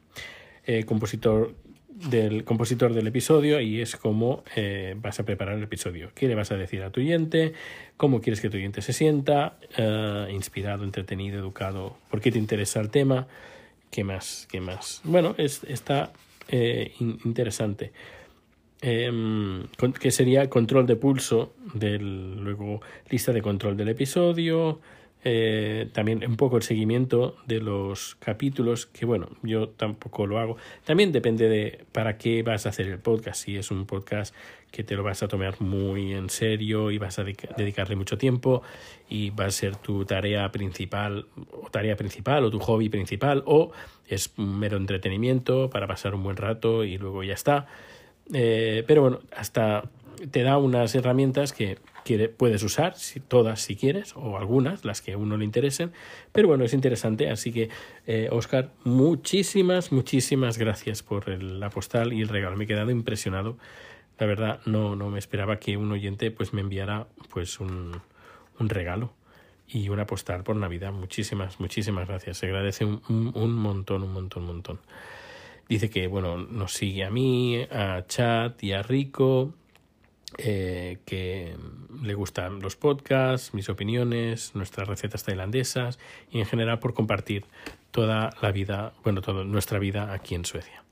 Eh, 0.66 0.86
compositor 0.86 1.54
del 1.94 2.44
compositor 2.44 2.94
del 2.94 3.08
episodio 3.08 3.62
y 3.62 3.82
es 3.82 3.96
cómo 3.96 4.44
eh, 4.56 4.96
vas 4.98 5.20
a 5.20 5.26
preparar 5.26 5.58
el 5.58 5.64
episodio. 5.64 6.12
¿Qué 6.16 6.28
le 6.28 6.36
vas 6.36 6.52
a 6.52 6.58
decir 6.58 6.82
a 6.84 6.90
tu 6.90 7.02
oyente? 7.02 7.54
¿Cómo 7.98 8.22
quieres 8.22 8.42
que 8.42 8.50
tu 8.50 8.58
oyente 8.58 8.82
se 8.82 8.94
sienta? 8.94 9.58
Eh, 9.78 10.28
inspirado, 10.32 10.84
entretenido, 10.84 11.40
educado. 11.40 11.98
¿Por 12.10 12.22
qué 12.22 12.32
te 12.32 12.40
interesa 12.40 12.80
el 12.80 12.90
tema? 12.90 13.28
¿Qué 13.92 14.04
más? 14.04 14.48
¿Qué 14.52 14.60
más? 14.60 15.02
Bueno, 15.04 15.36
es, 15.38 15.64
está 15.66 16.12
eh, 16.48 16.94
interesante. 17.00 17.92
Em, 18.86 19.64
que 20.00 20.12
sería 20.12 20.50
control 20.50 20.86
de 20.86 20.98
pulso 20.98 21.54
del 21.74 22.44
luego 22.44 22.82
lista 23.10 23.32
de 23.32 23.42
control 23.42 23.78
del 23.78 23.88
episodio 23.88 24.82
eh, 25.26 25.88
también 25.94 26.22
un 26.28 26.36
poco 26.36 26.58
el 26.58 26.64
seguimiento 26.64 27.38
de 27.46 27.62
los 27.62 28.16
capítulos, 28.16 28.88
que 28.88 29.06
bueno, 29.06 29.30
yo 29.42 29.70
tampoco 29.70 30.28
lo 30.28 30.38
hago. 30.38 30.58
También 30.84 31.14
depende 31.14 31.48
de 31.48 31.86
para 31.94 32.18
qué 32.18 32.44
vas 32.44 32.66
a 32.66 32.70
hacer 32.70 32.88
el 32.88 33.00
podcast. 33.00 33.46
Si 33.46 33.56
es 33.56 33.72
un 33.72 33.86
podcast 33.86 34.36
que 34.70 34.84
te 34.84 34.96
lo 34.96 35.04
vas 35.04 35.24
a 35.24 35.30
tomar 35.30 35.62
muy 35.62 36.14
en 36.14 36.30
serio 36.30 36.92
y 36.92 36.98
vas 36.98 37.20
a 37.20 37.24
dedicarle 37.24 37.96
mucho 37.96 38.18
tiempo 38.18 38.64
y 39.08 39.30
va 39.30 39.46
a 39.46 39.52
ser 39.52 39.78
tu 39.78 40.04
tarea 40.04 40.52
principal 40.52 41.28
o 41.52 41.70
tarea 41.70 41.96
principal 41.96 42.44
o 42.44 42.50
tu 42.52 42.60
hobby 42.60 42.90
principal 42.90 43.44
o 43.46 43.72
es 44.08 44.34
un 44.38 44.60
mero 44.60 44.76
entretenimiento 44.76 45.70
para 45.70 45.88
pasar 45.88 46.16
un 46.16 46.24
buen 46.24 46.36
rato 46.36 46.84
y 46.84 46.98
luego 46.98 47.24
ya 47.24 47.36
está. 47.36 47.68
Eh, 48.32 48.84
pero 48.88 49.02
bueno, 49.02 49.20
hasta 49.36 49.90
te 50.32 50.44
da 50.44 50.58
unas 50.58 50.96
herramientas 50.96 51.52
que 51.52 51.78
puedes 52.38 52.64
usar, 52.64 52.96
si, 52.96 53.20
todas 53.20 53.62
si 53.62 53.76
quieres, 53.76 54.14
o 54.16 54.38
algunas, 54.38 54.86
las 54.86 55.02
que 55.02 55.14
a 55.14 55.18
uno 55.18 55.38
le 55.38 55.46
interesen. 55.46 55.92
Pero 56.32 56.48
bueno, 56.48 56.64
es 56.64 56.74
interesante, 56.74 57.30
así 57.30 57.52
que 57.52 57.70
eh, 58.08 58.30
Oscar, 58.32 58.72
muchísimas, 58.84 59.92
muchísimas 59.92 60.58
gracias 60.58 61.04
por 61.04 61.28
la 61.42 61.70
postal 61.70 62.14
y 62.14 62.22
el 62.22 62.30
regalo. 62.30 62.56
Me 62.58 62.66
he 62.66 62.68
quedado 62.68 62.92
impresionado. 62.92 63.58
La 64.20 64.28
verdad, 64.28 64.60
no, 64.66 64.96
no 64.96 65.10
me 65.10 65.20
esperaba 65.20 65.60
que 65.60 65.78
un 65.78 65.92
oyente 65.92 66.30
pues 66.32 66.54
me 66.54 66.62
enviara 66.62 67.08
pues 67.32 67.60
un, 67.60 68.02
un 68.60 68.70
regalo 68.70 69.14
y 69.68 69.90
una 69.90 70.06
postal 70.06 70.44
por 70.44 70.56
Navidad. 70.56 70.92
Muchísimas, 70.92 71.60
muchísimas 71.60 72.08
gracias. 72.08 72.38
Se 72.38 72.46
agradece 72.46 72.86
un, 72.86 73.02
un, 73.08 73.54
montón, 73.54 74.04
un 74.04 74.14
montón, 74.14 74.44
un 74.44 74.48
montón. 74.48 74.80
Dice 75.70 75.90
que, 75.90 76.08
bueno, 76.08 76.38
nos 76.38 76.74
sigue 76.74 77.04
a 77.04 77.10
mí, 77.10 77.62
a 77.72 78.06
Chat 78.08 78.62
y 78.64 78.74
a 78.74 78.84
Rico, 78.84 79.54
eh, 80.38 80.98
que 81.06 81.56
le 82.02 82.14
gustan 82.16 82.60
los 82.60 82.76
podcasts, 82.76 83.54
mis 83.54 83.70
opiniones, 83.70 84.56
nuestras 84.56 84.88
recetas 84.88 85.24
tailandesas 85.24 86.00
y 86.32 86.40
en 86.40 86.46
general 86.46 86.80
por 86.80 86.94
compartir 86.94 87.46
toda 87.92 88.32
la 88.42 88.52
vida, 88.52 88.94
bueno, 89.04 89.22
toda 89.22 89.44
nuestra 89.44 89.80
vida 89.80 90.12
aquí 90.12 90.36
en 90.36 90.46
Suecia. 90.46 90.84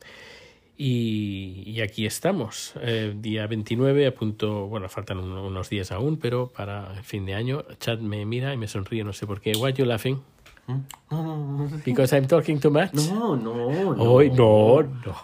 Y, 0.78 1.80
aquí 1.82 2.08
estamos, 2.08 2.74
eh, 2.82 3.14
día 3.16 3.46
29, 3.46 4.08
a 4.08 4.16
punto, 4.16 4.68
bueno, 4.68 4.90
faltan 4.90 5.20
unos 5.20 5.70
días 5.70 5.92
aún, 5.92 6.18
pero 6.18 6.48
para 6.48 7.04
fin 7.04 7.26
de 7.26 7.36
año, 7.36 7.66
Chad 7.80 8.00
me 8.00 8.26
mira 8.26 8.54
y 8.54 8.58
me 8.58 8.68
sonríe, 8.68 9.04
no 9.04 9.14
sé 9.14 9.28
por 9.28 9.42
qué. 9.42 9.52
Why 9.56 9.74
you 9.74 9.86
laughing? 9.86 10.22
¿Mm? 10.68 11.84
Because 11.84 12.14
I'm 12.16 12.28
talking 12.28 12.60
too 12.60 12.70
much? 12.70 12.94
No, 12.94 13.36
no, 13.36 13.94
no. 13.94 14.02
Hoy, 14.02 14.30
no, 14.30 14.82
no. 14.82 15.16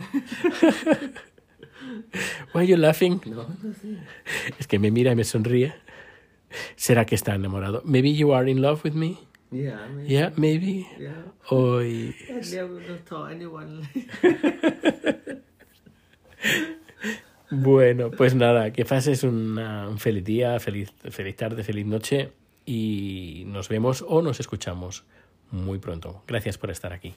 Why 2.53 2.61
are 2.61 2.67
you 2.67 2.77
laughing? 2.77 3.21
No, 3.25 3.47
no 3.63 3.73
sé. 3.73 3.97
Es 4.59 4.67
que 4.67 4.79
me 4.79 4.91
mira 4.91 5.11
y 5.11 5.15
me 5.15 5.23
sonríe. 5.23 5.73
¿Será 6.75 7.05
que 7.05 7.15
está 7.15 7.35
enamorado? 7.35 7.81
Maybe 7.85 8.13
you 8.13 8.33
are 8.33 8.49
in 8.49 8.61
love 8.61 8.83
with 8.83 8.93
me? 8.93 9.19
Yeah, 9.51 9.87
maybe. 9.87 10.09
Yeah, 10.09 10.31
maybe. 10.35 10.87
Yeah. 10.99 11.23
Hoy. 11.49 12.15
I 12.29 12.41
never 12.49 12.99
told 13.05 13.31
anyone. 13.31 13.87
Bueno, 17.49 18.11
pues 18.11 18.35
nada, 18.35 18.73
que 18.73 18.83
pases 18.83 19.23
una, 19.23 19.87
un 19.87 19.99
feliz 19.99 20.25
día, 20.25 20.59
feliz, 20.59 20.91
feliz 21.09 21.35
tarde, 21.37 21.63
feliz 21.63 21.85
noche 21.85 22.33
y 22.65 23.45
nos 23.47 23.69
vemos 23.69 24.03
o 24.05 24.21
nos 24.21 24.41
escuchamos 24.41 25.05
muy 25.51 25.79
pronto. 25.79 26.23
Gracias 26.27 26.57
por 26.57 26.71
estar 26.71 26.93
aquí. 26.93 27.15